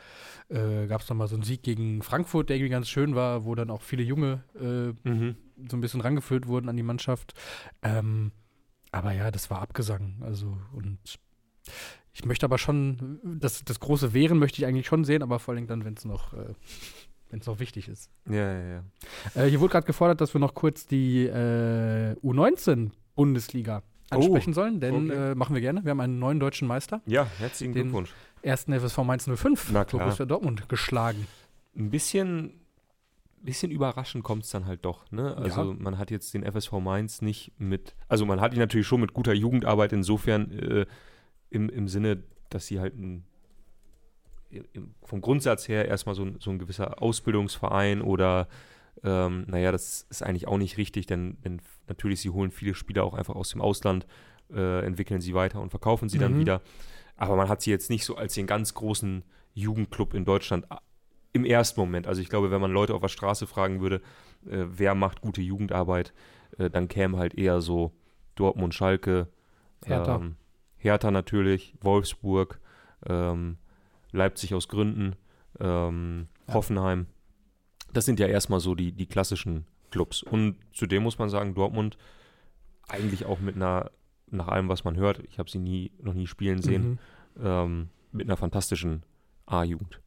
äh, 0.48 0.86
gab 0.86 1.00
es 1.00 1.08
nochmal 1.08 1.28
so 1.28 1.34
einen 1.34 1.42
Sieg 1.42 1.62
gegen 1.62 2.02
Frankfurt, 2.02 2.48
der 2.48 2.56
irgendwie 2.56 2.70
ganz 2.70 2.88
schön 2.88 3.14
war, 3.14 3.44
wo 3.44 3.54
dann 3.54 3.70
auch 3.70 3.82
viele 3.82 4.04
Junge 4.04 4.44
äh, 4.54 5.08
mhm. 5.08 5.36
so 5.68 5.76
ein 5.76 5.80
bisschen 5.80 6.00
rangeführt 6.00 6.46
wurden 6.46 6.68
an 6.68 6.76
die 6.76 6.84
Mannschaft. 6.84 7.34
Ähm, 7.82 8.30
aber 8.92 9.12
ja, 9.12 9.30
das 9.30 9.50
war 9.50 9.60
Abgesang. 9.60 10.18
Also 10.20 10.56
und 10.72 10.98
ich 12.12 12.24
möchte 12.24 12.46
aber 12.46 12.58
schon, 12.58 13.20
das, 13.24 13.64
das 13.64 13.80
große 13.80 14.12
Wehren 14.12 14.38
möchte 14.38 14.60
ich 14.60 14.66
eigentlich 14.66 14.86
schon 14.86 15.04
sehen, 15.04 15.22
aber 15.22 15.38
vor 15.38 15.54
allem 15.54 15.66
dann, 15.66 15.84
wenn 15.84 15.94
es 15.94 16.04
noch 16.04 16.34
äh, 16.34 16.54
wenn 17.32 17.40
es 17.40 17.46
noch 17.46 17.58
wichtig 17.58 17.88
ist. 17.88 18.10
Ja, 18.28 18.52
ja, 18.52 18.68
ja. 18.68 18.82
Äh, 19.34 19.48
hier 19.48 19.60
wurde 19.60 19.72
gerade 19.72 19.86
gefordert, 19.86 20.20
dass 20.20 20.34
wir 20.34 20.38
noch 20.38 20.54
kurz 20.54 20.86
die 20.86 21.24
äh, 21.24 22.14
U19-Bundesliga 22.22 23.82
ansprechen 24.10 24.50
oh, 24.50 24.54
sollen, 24.54 24.80
denn 24.80 25.10
okay. 25.10 25.30
äh, 25.30 25.34
machen 25.34 25.54
wir 25.54 25.62
gerne. 25.62 25.82
Wir 25.82 25.92
haben 25.92 26.00
einen 26.00 26.18
neuen 26.18 26.38
deutschen 26.38 26.68
Meister. 26.68 27.00
Ja, 27.06 27.26
herzlichen 27.38 27.72
den 27.72 27.84
Glückwunsch. 27.84 28.12
Ersten 28.42 28.78
FSV 28.78 28.98
Mainz 28.98 29.24
05, 29.24 29.70
Na 29.72 29.86
klar. 29.86 30.02
Borussia 30.04 30.26
Dortmund, 30.26 30.68
geschlagen. 30.68 31.26
Ein 31.74 31.88
bisschen, 31.88 32.60
bisschen 33.40 33.72
überraschend 33.72 34.24
kommt 34.24 34.44
es 34.44 34.50
dann 34.50 34.66
halt 34.66 34.84
doch. 34.84 35.10
Ne? 35.10 35.34
Also 35.34 35.72
ja. 35.72 35.76
man 35.78 35.96
hat 35.96 36.10
jetzt 36.10 36.34
den 36.34 36.44
FSV 36.44 36.72
Mainz 36.72 37.22
nicht 37.22 37.52
mit, 37.56 37.96
also 38.08 38.26
man 38.26 38.42
hat 38.42 38.52
ihn 38.52 38.58
natürlich 38.58 38.86
schon 38.86 39.00
mit 39.00 39.14
guter 39.14 39.32
Jugendarbeit 39.32 39.94
insofern 39.94 40.50
äh, 40.50 40.86
im, 41.48 41.70
im 41.70 41.88
Sinne, 41.88 42.24
dass 42.50 42.66
sie 42.66 42.78
halt 42.78 42.98
ein 42.98 43.24
vom 45.02 45.20
Grundsatz 45.20 45.68
her 45.68 45.86
erstmal 45.86 46.14
so, 46.14 46.26
so 46.38 46.50
ein 46.50 46.58
gewisser 46.58 47.02
Ausbildungsverein 47.02 48.02
oder 48.02 48.48
ähm, 49.04 49.44
naja, 49.48 49.72
das 49.72 50.06
ist 50.10 50.22
eigentlich 50.22 50.46
auch 50.46 50.58
nicht 50.58 50.76
richtig, 50.76 51.06
denn, 51.06 51.38
denn, 51.42 51.60
natürlich, 51.88 52.20
sie 52.20 52.30
holen 52.30 52.50
viele 52.50 52.74
Spieler 52.74 53.04
auch 53.04 53.14
einfach 53.14 53.34
aus 53.34 53.50
dem 53.50 53.60
Ausland, 53.60 54.06
äh, 54.54 54.84
entwickeln 54.84 55.20
sie 55.20 55.34
weiter 55.34 55.60
und 55.60 55.70
verkaufen 55.70 56.08
sie 56.08 56.18
mhm. 56.18 56.22
dann 56.22 56.38
wieder. 56.38 56.62
Aber 57.16 57.36
man 57.36 57.48
hat 57.48 57.62
sie 57.62 57.70
jetzt 57.70 57.90
nicht 57.90 58.04
so 58.04 58.16
als 58.16 58.34
den 58.34 58.46
ganz 58.46 58.74
großen 58.74 59.24
Jugendclub 59.54 60.14
in 60.14 60.24
Deutschland 60.24 60.66
äh, 60.70 60.76
im 61.32 61.44
ersten 61.44 61.80
Moment. 61.80 62.06
Also 62.06 62.20
ich 62.20 62.28
glaube, 62.28 62.50
wenn 62.50 62.60
man 62.60 62.70
Leute 62.70 62.94
auf 62.94 63.00
der 63.00 63.08
Straße 63.08 63.46
fragen 63.46 63.80
würde, 63.80 63.96
äh, 64.46 64.64
wer 64.68 64.94
macht 64.94 65.20
gute 65.20 65.40
Jugendarbeit, 65.40 66.12
äh, 66.58 66.70
dann 66.70 66.88
käme 66.88 67.18
halt 67.18 67.34
eher 67.34 67.60
so 67.60 67.92
Dortmund, 68.34 68.74
Schalke, 68.74 69.28
Hertha, 69.84 70.16
ähm, 70.16 70.36
Hertha 70.76 71.10
natürlich, 71.10 71.74
Wolfsburg, 71.80 72.60
ähm, 73.06 73.56
Leipzig 74.12 74.54
aus 74.54 74.68
Gründen, 74.68 75.16
ähm, 75.60 76.28
ja. 76.46 76.54
Hoffenheim. 76.54 77.06
Das 77.92 78.04
sind 78.04 78.20
ja 78.20 78.26
erstmal 78.26 78.60
so 78.60 78.74
die, 78.74 78.92
die 78.92 79.06
klassischen 79.06 79.66
Clubs. 79.90 80.22
Und 80.22 80.56
zudem 80.72 81.02
muss 81.02 81.18
man 81.18 81.28
sagen, 81.28 81.54
Dortmund 81.54 81.98
eigentlich 82.88 83.24
auch 83.26 83.40
mit 83.40 83.56
einer, 83.56 83.90
nach 84.30 84.48
allem, 84.48 84.68
was 84.68 84.84
man 84.84 84.96
hört, 84.96 85.20
ich 85.24 85.38
habe 85.38 85.50
sie 85.50 85.58
nie, 85.58 85.92
noch 86.00 86.14
nie 86.14 86.26
spielen 86.26 86.62
sehen, 86.62 86.98
mhm. 87.36 87.42
ähm, 87.42 87.88
mit 88.12 88.26
einer 88.26 88.36
fantastischen 88.36 89.02
A-Jugend. 89.46 90.00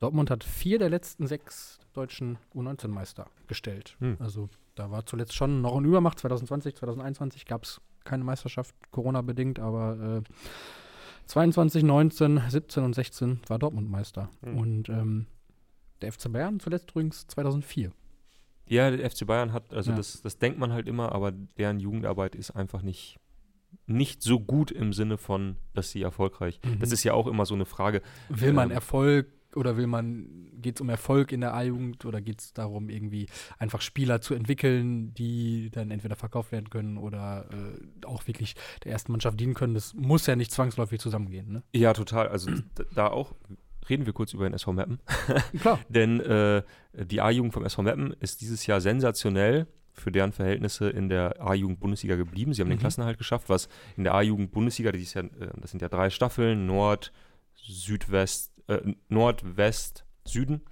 Dortmund 0.00 0.30
hat 0.30 0.42
vier 0.42 0.78
der 0.78 0.90
letzten 0.90 1.26
sechs 1.26 1.78
deutschen 1.92 2.38
U19-Meister 2.54 3.28
gestellt. 3.46 3.96
Hm. 4.00 4.16
Also 4.18 4.48
da 4.74 4.90
war 4.90 5.06
zuletzt 5.06 5.34
schon 5.34 5.60
noch 5.60 5.76
ein 5.76 5.84
Übermacht. 5.84 6.18
2020, 6.18 6.74
2021 6.74 7.46
gab 7.46 7.64
es 7.64 7.80
keine 8.04 8.24
Meisterschaft, 8.24 8.74
Corona-bedingt, 8.90 9.60
aber 9.60 10.22
äh, 10.26 10.32
22, 11.26 11.82
19, 11.82 12.42
17 12.48 12.84
und 12.84 12.94
16 12.94 13.40
war 13.48 13.58
Dortmund 13.58 13.90
Meister. 13.90 14.30
Mhm. 14.42 14.56
Und 14.56 14.88
ähm, 14.88 15.26
der 16.00 16.12
FC 16.12 16.30
Bayern 16.32 16.60
zuletzt 16.60 16.90
übrigens 16.90 17.26
2004. 17.28 17.92
Ja, 18.66 18.90
der 18.90 19.10
FC 19.10 19.26
Bayern 19.26 19.52
hat, 19.52 19.72
also 19.72 19.90
ja. 19.90 19.96
das, 19.96 20.22
das 20.22 20.38
denkt 20.38 20.58
man 20.58 20.72
halt 20.72 20.88
immer, 20.88 21.12
aber 21.12 21.32
deren 21.32 21.80
Jugendarbeit 21.80 22.34
ist 22.34 22.50
einfach 22.52 22.82
nicht, 22.82 23.18
nicht 23.86 24.22
so 24.22 24.40
gut 24.40 24.70
im 24.70 24.92
Sinne 24.92 25.18
von, 25.18 25.56
dass 25.74 25.90
sie 25.90 26.02
erfolgreich. 26.02 26.60
Mhm. 26.64 26.78
Das 26.78 26.92
ist 26.92 27.04
ja 27.04 27.12
auch 27.14 27.26
immer 27.26 27.46
so 27.46 27.54
eine 27.54 27.66
Frage. 27.66 28.02
Will 28.28 28.52
man 28.52 28.70
ähm, 28.70 28.74
Erfolg 28.74 29.32
oder 29.56 29.76
will 29.76 29.86
man, 29.86 30.50
geht 30.60 30.76
es 30.76 30.80
um 30.80 30.88
Erfolg 30.88 31.32
in 31.32 31.40
der 31.40 31.54
A-Jugend 31.54 32.04
oder 32.04 32.20
geht 32.20 32.40
es 32.40 32.52
darum, 32.52 32.88
irgendwie 32.88 33.26
einfach 33.58 33.80
Spieler 33.80 34.20
zu 34.20 34.34
entwickeln, 34.34 35.14
die 35.14 35.70
dann 35.70 35.90
entweder 35.90 36.16
verkauft 36.16 36.52
werden 36.52 36.70
können 36.70 36.98
oder 36.98 37.46
äh, 37.50 38.06
auch 38.06 38.26
wirklich 38.26 38.54
der 38.84 38.92
ersten 38.92 39.12
Mannschaft 39.12 39.38
dienen 39.38 39.54
können? 39.54 39.74
Das 39.74 39.94
muss 39.94 40.26
ja 40.26 40.36
nicht 40.36 40.52
zwangsläufig 40.52 41.00
zusammengehen, 41.00 41.52
ne? 41.52 41.62
Ja, 41.74 41.92
total. 41.92 42.28
Also 42.28 42.50
da 42.94 43.08
auch 43.08 43.34
reden 43.88 44.06
wir 44.06 44.12
kurz 44.12 44.32
über 44.32 44.48
den 44.48 44.54
SV 44.54 44.72
Meppen. 44.72 45.00
Klar. 45.60 45.78
Denn 45.88 46.20
äh, 46.20 46.62
die 46.92 47.20
A-Jugend 47.20 47.52
vom 47.52 47.64
SV 47.64 47.82
Meppen 47.82 48.14
ist 48.20 48.40
dieses 48.40 48.66
Jahr 48.66 48.80
sensationell 48.80 49.66
für 49.94 50.10
deren 50.10 50.32
Verhältnisse 50.32 50.88
in 50.88 51.08
der 51.08 51.40
A-Jugend-Bundesliga 51.40 52.16
geblieben. 52.16 52.54
Sie 52.54 52.62
haben 52.62 52.68
mhm. 52.68 52.74
den 52.74 52.80
Klassenhalt 52.80 53.18
geschafft, 53.18 53.48
was 53.48 53.68
in 53.96 54.04
der 54.04 54.14
A-Jugend-Bundesliga, 54.14 54.92
das, 54.92 55.14
ja, 55.14 55.22
äh, 55.22 55.50
das 55.60 55.70
sind 55.70 55.82
ja 55.82 55.88
drei 55.88 56.10
Staffeln, 56.10 56.66
Nord, 56.66 57.12
Südwest, 57.56 58.51
äh, 58.80 58.94
Nordwest, 59.08 60.04
Süden. 60.24 60.62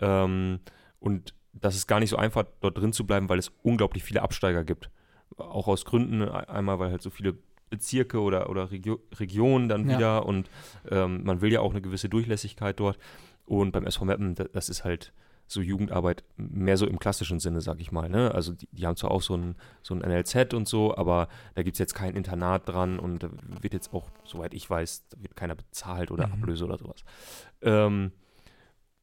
Ähm, 0.00 0.60
und 1.00 1.34
das 1.52 1.74
ist 1.76 1.86
gar 1.86 2.00
nicht 2.00 2.10
so 2.10 2.16
einfach, 2.16 2.44
dort 2.60 2.78
drin 2.78 2.92
zu 2.92 3.06
bleiben, 3.06 3.28
weil 3.28 3.38
es 3.38 3.52
unglaublich 3.62 4.04
viele 4.04 4.22
Absteiger 4.22 4.64
gibt. 4.64 4.90
Auch 5.36 5.68
aus 5.68 5.84
Gründen, 5.84 6.22
e-, 6.22 6.30
einmal, 6.30 6.78
weil 6.78 6.90
halt 6.90 7.02
so 7.02 7.10
viele 7.10 7.36
Bezirke 7.70 8.20
oder, 8.20 8.48
oder 8.48 8.70
Regio 8.70 9.00
Regionen 9.14 9.68
dann 9.68 9.88
ja. 9.88 9.96
wieder 9.96 10.26
und 10.26 10.48
ähm, 10.88 11.24
man 11.24 11.40
will 11.40 11.52
ja 11.52 11.60
auch 11.60 11.72
eine 11.72 11.82
gewisse 11.82 12.08
Durchlässigkeit 12.08 12.78
dort. 12.78 12.98
Und 13.44 13.72
beim 13.72 13.86
SV 13.86 14.04
Meppen, 14.04 14.34
das 14.34 14.68
ist 14.68 14.84
halt 14.84 15.12
so 15.46 15.60
Jugendarbeit 15.60 16.24
mehr 16.36 16.76
so 16.76 16.86
im 16.86 16.98
klassischen 16.98 17.38
Sinne, 17.40 17.60
sag 17.60 17.80
ich 17.80 17.92
mal. 17.92 18.08
Ne? 18.08 18.32
Also 18.34 18.52
die, 18.52 18.68
die, 18.72 18.86
haben 18.86 18.96
zwar 18.96 19.10
auch 19.10 19.22
so 19.22 19.36
ein, 19.36 19.54
so 19.82 19.94
ein 19.94 20.00
NLZ 20.00 20.54
und 20.54 20.66
so, 20.66 20.96
aber 20.96 21.28
da 21.54 21.62
gibt 21.62 21.74
es 21.74 21.78
jetzt 21.78 21.94
kein 21.94 22.14
Internat 22.14 22.68
dran 22.68 22.98
und 22.98 23.22
da 23.22 23.30
wird 23.60 23.72
jetzt 23.72 23.92
auch, 23.92 24.08
soweit 24.24 24.54
ich 24.54 24.68
weiß, 24.68 25.08
da 25.08 25.22
wird 25.22 25.36
keiner 25.36 25.54
bezahlt 25.54 26.10
oder 26.10 26.26
mhm. 26.26 26.32
Ablöse 26.34 26.64
oder 26.64 26.78
sowas. 26.78 27.04
Ähm, 27.62 28.12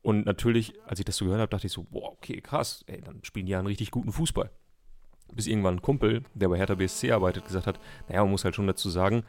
und 0.02 0.26
natürlich, 0.26 0.74
als 0.86 1.00
ich 1.00 1.06
das 1.06 1.16
so 1.16 1.26
gehört 1.26 1.42
habe, 1.42 1.50
dachte 1.50 1.68
ich 1.68 1.74
so, 1.74 1.84
boah, 1.84 2.12
okay, 2.12 2.42
krass, 2.42 2.84
ey, 2.88 3.00
dann 3.02 3.24
spielen 3.24 3.46
die 3.46 3.54
ja 3.54 3.60
einen 3.60 3.68
richtig 3.68 3.90
guten 3.90 4.12
Fußball. 4.12 4.52
Bis 5.34 5.48
irgendwann 5.48 5.76
ein 5.76 5.82
Kumpel, 5.82 6.24
der 6.34 6.50
bei 6.50 6.58
Hertha 6.58 6.76
BSC 6.76 7.12
arbeitet, 7.12 7.46
gesagt 7.46 7.68
hat, 7.68 7.80
naja, 8.10 8.22
man 8.22 8.32
muss 8.32 8.44
halt 8.44 8.54
schon 8.54 8.68
dazu 8.68 8.90
sagen, 8.90 9.24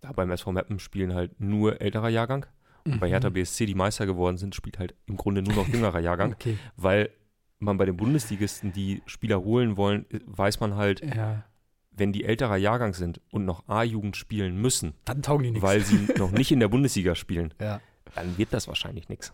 da 0.00 0.12
beim 0.12 0.30
SV 0.30 0.52
Meppen 0.52 0.78
spielen 0.78 1.14
halt 1.14 1.40
nur 1.40 1.80
älterer 1.80 2.08
Jahrgang 2.08 2.46
und 2.84 3.00
bei 3.00 3.08
Hertha 3.08 3.30
mhm. 3.30 3.34
BSC, 3.34 3.66
die 3.66 3.74
Meister 3.74 4.06
geworden 4.06 4.36
sind, 4.36 4.54
spielt 4.54 4.78
halt 4.78 4.94
im 5.06 5.16
Grunde 5.16 5.42
nur 5.42 5.54
noch 5.54 5.68
jüngerer 5.68 6.00
Jahrgang, 6.00 6.32
okay. 6.34 6.58
weil 6.76 7.10
man 7.58 7.78
bei 7.78 7.86
den 7.86 7.96
Bundesligisten, 7.96 8.72
die 8.72 9.02
Spieler 9.06 9.42
holen 9.42 9.76
wollen, 9.76 10.06
weiß 10.26 10.60
man 10.60 10.74
halt, 10.74 11.02
ja. 11.04 11.44
wenn 11.92 12.12
die 12.12 12.24
älterer 12.24 12.56
Jahrgang 12.56 12.92
sind 12.92 13.20
und 13.30 13.44
noch 13.44 13.68
A-Jugend 13.68 14.16
spielen 14.16 14.60
müssen, 14.60 14.94
dann 15.04 15.22
taugen 15.22 15.44
die 15.44 15.50
nichts. 15.52 15.66
Weil 15.66 15.80
sie 15.80 16.08
noch 16.18 16.32
nicht 16.32 16.50
in 16.50 16.60
der 16.60 16.68
Bundesliga 16.68 17.14
spielen, 17.14 17.54
ja. 17.60 17.80
dann 18.14 18.36
wird 18.36 18.52
das 18.52 18.68
wahrscheinlich 18.68 19.08
nichts. 19.08 19.32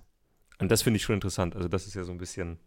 Und 0.58 0.70
das 0.70 0.82
finde 0.82 0.98
ich 0.98 1.04
schon 1.04 1.14
interessant. 1.14 1.56
Also 1.56 1.68
das 1.68 1.86
ist 1.86 1.94
ja 1.94 2.04
so 2.04 2.12
ein 2.12 2.18
bisschen, 2.18 2.58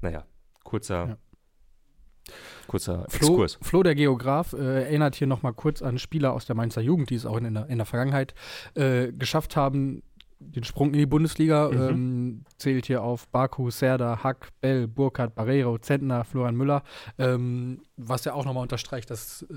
naja, 0.00 0.24
kurzer, 0.62 1.08
ja. 1.08 2.34
kurzer 2.66 3.06
Flo, 3.08 3.28
Exkurs. 3.28 3.58
Flo, 3.62 3.82
der 3.82 3.94
Geograf, 3.94 4.52
äh, 4.52 4.84
erinnert 4.84 5.16
hier 5.16 5.26
nochmal 5.26 5.54
kurz 5.54 5.82
an 5.82 5.98
Spieler 5.98 6.32
aus 6.32 6.44
der 6.44 6.54
Mainzer 6.54 6.82
Jugend, 6.82 7.10
die 7.10 7.14
es 7.14 7.26
auch 7.26 7.38
in 7.38 7.54
der, 7.54 7.66
in 7.68 7.78
der 7.78 7.86
Vergangenheit 7.86 8.34
äh, 8.74 9.12
geschafft 9.12 9.56
haben, 9.56 10.02
den 10.40 10.64
Sprung 10.64 10.88
in 10.88 10.98
die 10.98 11.06
Bundesliga. 11.06 11.70
Mhm. 11.70 11.80
Ähm, 11.80 12.44
zählt 12.56 12.86
hier 12.86 13.02
auf 13.02 13.28
Baku, 13.28 13.70
Serda, 13.70 14.22
Hack, 14.22 14.48
Bell, 14.60 14.86
Burkhardt, 14.86 15.34
Barrero, 15.34 15.78
Zentner, 15.78 16.24
Florian 16.24 16.56
Müller. 16.56 16.82
Ähm, 17.18 17.82
was 17.96 18.24
ja 18.24 18.34
auch 18.34 18.44
nochmal 18.44 18.62
unterstreicht, 18.62 19.10
dass 19.10 19.42
äh, 19.42 19.54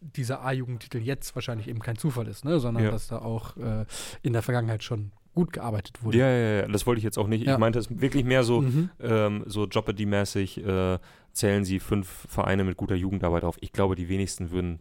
dieser 0.00 0.44
A-Jugendtitel 0.44 0.98
jetzt 0.98 1.34
wahrscheinlich 1.34 1.68
eben 1.68 1.80
kein 1.80 1.96
Zufall 1.96 2.28
ist, 2.28 2.44
ne? 2.44 2.60
sondern 2.60 2.84
ja. 2.84 2.90
dass 2.90 3.08
da 3.08 3.18
auch 3.18 3.56
äh, 3.56 3.84
in 4.22 4.32
der 4.32 4.42
Vergangenheit 4.42 4.82
schon 4.82 5.12
gut 5.34 5.52
gearbeitet 5.52 6.02
wurde. 6.02 6.18
Ja, 6.18 6.28
ja, 6.28 6.60
ja, 6.60 6.68
das 6.68 6.86
wollte 6.86 6.98
ich 6.98 7.04
jetzt 7.04 7.18
auch 7.18 7.28
nicht. 7.28 7.46
Ja. 7.46 7.54
Ich 7.54 7.58
meinte 7.58 7.78
es 7.78 8.00
wirklich 8.00 8.24
mehr 8.24 8.42
so, 8.42 8.62
mhm. 8.62 8.90
ähm, 9.00 9.44
so 9.46 9.66
Jeopardy-mäßig 9.66 10.64
äh, 10.64 10.98
zählen 11.32 11.64
sie 11.64 11.78
fünf 11.78 12.26
Vereine 12.28 12.64
mit 12.64 12.76
guter 12.76 12.96
Jugendarbeit 12.96 13.44
auf. 13.44 13.56
Ich 13.60 13.72
glaube, 13.72 13.94
die 13.94 14.08
wenigsten 14.08 14.50
würden 14.50 14.80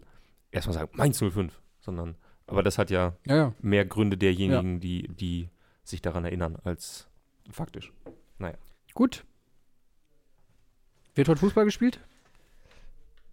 erstmal 0.51 0.73
sagen, 0.73 0.91
Mainz 0.93 1.19
05, 1.19 1.53
sondern 1.79 2.15
aber 2.47 2.63
das 2.63 2.77
hat 2.77 2.89
ja, 2.89 3.13
ja, 3.25 3.35
ja. 3.35 3.53
mehr 3.61 3.85
Gründe 3.85 4.17
derjenigen, 4.17 4.75
ja. 4.75 4.79
die, 4.79 5.07
die 5.09 5.49
sich 5.83 6.01
daran 6.01 6.25
erinnern, 6.25 6.57
als 6.63 7.07
faktisch. 7.49 7.93
Naja. 8.39 8.55
Gut. 8.93 9.25
Wird 11.15 11.29
heute 11.29 11.39
Fußball 11.39 11.65
gespielt? 11.65 11.99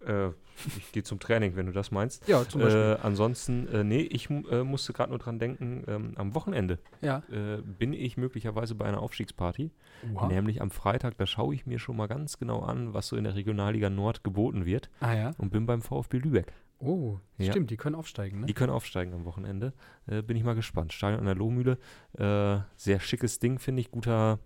Äh, 0.05 0.29
ich 0.77 0.91
gehe 0.91 1.03
zum 1.03 1.19
Training, 1.19 1.55
wenn 1.55 1.65
du 1.65 1.71
das 1.71 1.91
meinst. 1.91 2.27
Ja, 2.27 2.47
zum 2.47 2.61
Beispiel. 2.61 2.97
Äh, 2.99 3.05
ansonsten, 3.05 3.67
äh, 3.67 3.83
nee, 3.83 4.01
ich 4.01 4.29
äh, 4.29 4.63
musste 4.63 4.93
gerade 4.93 5.09
nur 5.09 5.19
dran 5.19 5.39
denken, 5.39 5.83
ähm, 5.87 6.13
am 6.15 6.35
Wochenende 6.35 6.79
ja. 7.01 7.23
Äh, 7.31 7.61
bin 7.61 7.93
ich 7.93 8.17
möglicherweise 8.17 8.75
bei 8.75 8.85
einer 8.85 9.01
Aufstiegsparty. 9.01 9.71
Wow. 10.13 10.27
Nämlich 10.27 10.61
am 10.61 10.71
Freitag, 10.71 11.17
da 11.17 11.25
schaue 11.25 11.55
ich 11.55 11.65
mir 11.65 11.79
schon 11.79 11.97
mal 11.97 12.07
ganz 12.07 12.37
genau 12.37 12.61
an, 12.61 12.93
was 12.93 13.07
so 13.07 13.15
in 13.15 13.23
der 13.23 13.35
Regionalliga 13.35 13.89
Nord 13.89 14.23
geboten 14.23 14.65
wird. 14.65 14.89
Ah 14.99 15.13
ja. 15.13 15.31
Und 15.37 15.51
bin 15.51 15.65
beim 15.65 15.81
VfB 15.81 16.17
Lübeck. 16.19 16.53
Oh, 16.79 17.19
ja. 17.37 17.51
stimmt, 17.51 17.71
die 17.71 17.77
können 17.77 17.95
aufsteigen, 17.95 18.41
ne? 18.41 18.45
Die 18.47 18.53
können 18.53 18.71
aufsteigen 18.71 19.13
am 19.13 19.25
Wochenende. 19.25 19.73
Äh, 20.07 20.21
bin 20.21 20.35
ich 20.35 20.43
mal 20.43 20.55
gespannt. 20.55 20.93
Stadion 20.93 21.19
an 21.19 21.25
der 21.25 21.35
Lohmühle. 21.35 21.77
Äh, 22.17 22.59
sehr 22.75 22.99
schickes 22.99 23.39
Ding, 23.39 23.59
finde 23.59 23.81
ich. 23.81 23.91
Guter, 23.91 24.39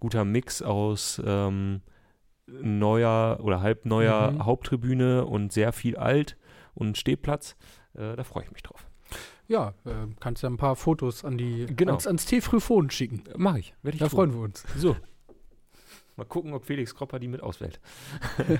guter 0.00 0.24
Mix 0.24 0.62
aus 0.62 1.20
ähm, 1.24 1.82
neuer 2.46 3.40
oder 3.42 3.60
halbneuer 3.60 4.32
mhm. 4.32 4.44
Haupttribüne 4.44 5.26
und 5.26 5.52
sehr 5.52 5.72
viel 5.72 5.96
alt 5.96 6.36
und 6.74 6.96
Stehplatz. 6.96 7.56
Äh, 7.94 8.16
da 8.16 8.24
freue 8.24 8.44
ich 8.44 8.52
mich 8.52 8.62
drauf. 8.62 8.86
Ja, 9.48 9.74
äh, 9.84 9.92
kannst 10.18 10.42
ja 10.42 10.48
ein 10.48 10.56
paar 10.56 10.76
Fotos 10.76 11.24
an 11.24 11.38
die, 11.38 11.66
genau. 11.66 11.92
ans, 11.92 12.06
ans 12.06 12.24
T-Frühphon 12.24 12.90
schicken. 12.90 13.22
Mache 13.36 13.60
ich. 13.60 13.74
ich. 13.84 13.98
Da 13.98 14.08
tun. 14.08 14.16
freuen 14.16 14.32
wir 14.32 14.40
uns. 14.40 14.64
So. 14.76 14.96
Mal 16.16 16.24
gucken, 16.24 16.54
ob 16.54 16.64
Felix 16.64 16.94
Kropper 16.94 17.18
die 17.18 17.28
mit 17.28 17.42
auswählt. 17.42 17.80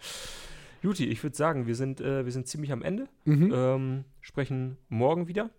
Juti, 0.82 1.06
ich 1.06 1.22
würde 1.22 1.36
sagen, 1.36 1.66
wir 1.66 1.74
sind, 1.74 2.00
äh, 2.00 2.24
wir 2.24 2.32
sind 2.32 2.46
ziemlich 2.46 2.72
am 2.72 2.82
Ende. 2.82 3.08
Mhm. 3.24 3.52
Ähm, 3.54 4.04
sprechen 4.20 4.76
morgen 4.88 5.28
wieder. 5.28 5.50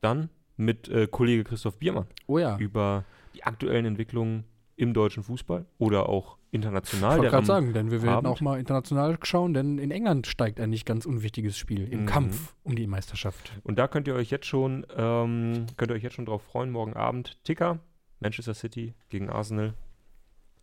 Dann 0.00 0.28
mit 0.56 0.88
äh, 0.88 1.06
Kollege 1.06 1.44
Christoph 1.44 1.78
Biermann. 1.78 2.06
Oh 2.26 2.38
ja. 2.38 2.56
Über 2.58 3.04
die 3.34 3.44
aktuellen 3.44 3.86
Entwicklungen 3.86 4.44
im 4.76 4.94
deutschen 4.94 5.22
Fußball 5.22 5.66
oder 5.78 6.08
auch 6.08 6.38
international. 6.50 7.12
Ich 7.12 7.18
wollte 7.18 7.30
gerade 7.30 7.46
sagen, 7.46 7.72
denn 7.72 7.90
wir 7.90 8.02
werden 8.02 8.16
Abend. 8.16 8.28
auch 8.28 8.40
mal 8.40 8.58
international 8.58 9.18
schauen, 9.22 9.54
denn 9.54 9.78
in 9.78 9.90
England 9.90 10.26
steigt 10.26 10.60
ein 10.60 10.70
nicht 10.70 10.84
ganz 10.84 11.06
unwichtiges 11.06 11.56
Spiel 11.56 11.88
im 11.90 12.02
mhm. 12.02 12.06
Kampf 12.06 12.54
um 12.62 12.76
die 12.76 12.86
Meisterschaft. 12.86 13.52
Und 13.62 13.78
da 13.78 13.88
könnt 13.88 14.06
ihr 14.08 14.14
euch 14.14 14.30
jetzt 14.30 14.46
schon, 14.46 14.86
ähm, 14.94 15.66
könnt 15.76 15.90
ihr 15.90 15.94
euch 15.94 16.02
jetzt 16.02 16.14
schon 16.14 16.26
drauf 16.26 16.42
freuen, 16.42 16.70
morgen 16.70 16.94
Abend 16.94 17.42
Ticker, 17.44 17.80
Manchester 18.20 18.54
City 18.54 18.94
gegen 19.08 19.30
Arsenal. 19.30 19.74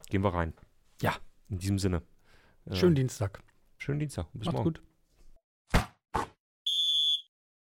Gehen 0.09 0.23
wir 0.23 0.33
rein. 0.33 0.53
Ja. 1.01 1.15
In 1.49 1.57
diesem 1.57 1.79
Sinne. 1.79 2.03
Schönen 2.71 2.93
äh, 2.93 2.99
Dienstag. 2.99 3.41
Schönen 3.79 3.99
Dienstag. 3.99 4.27
Bis 4.33 4.45
Macht's 4.45 4.57
morgen. 4.57 4.73
gut. 4.73 4.81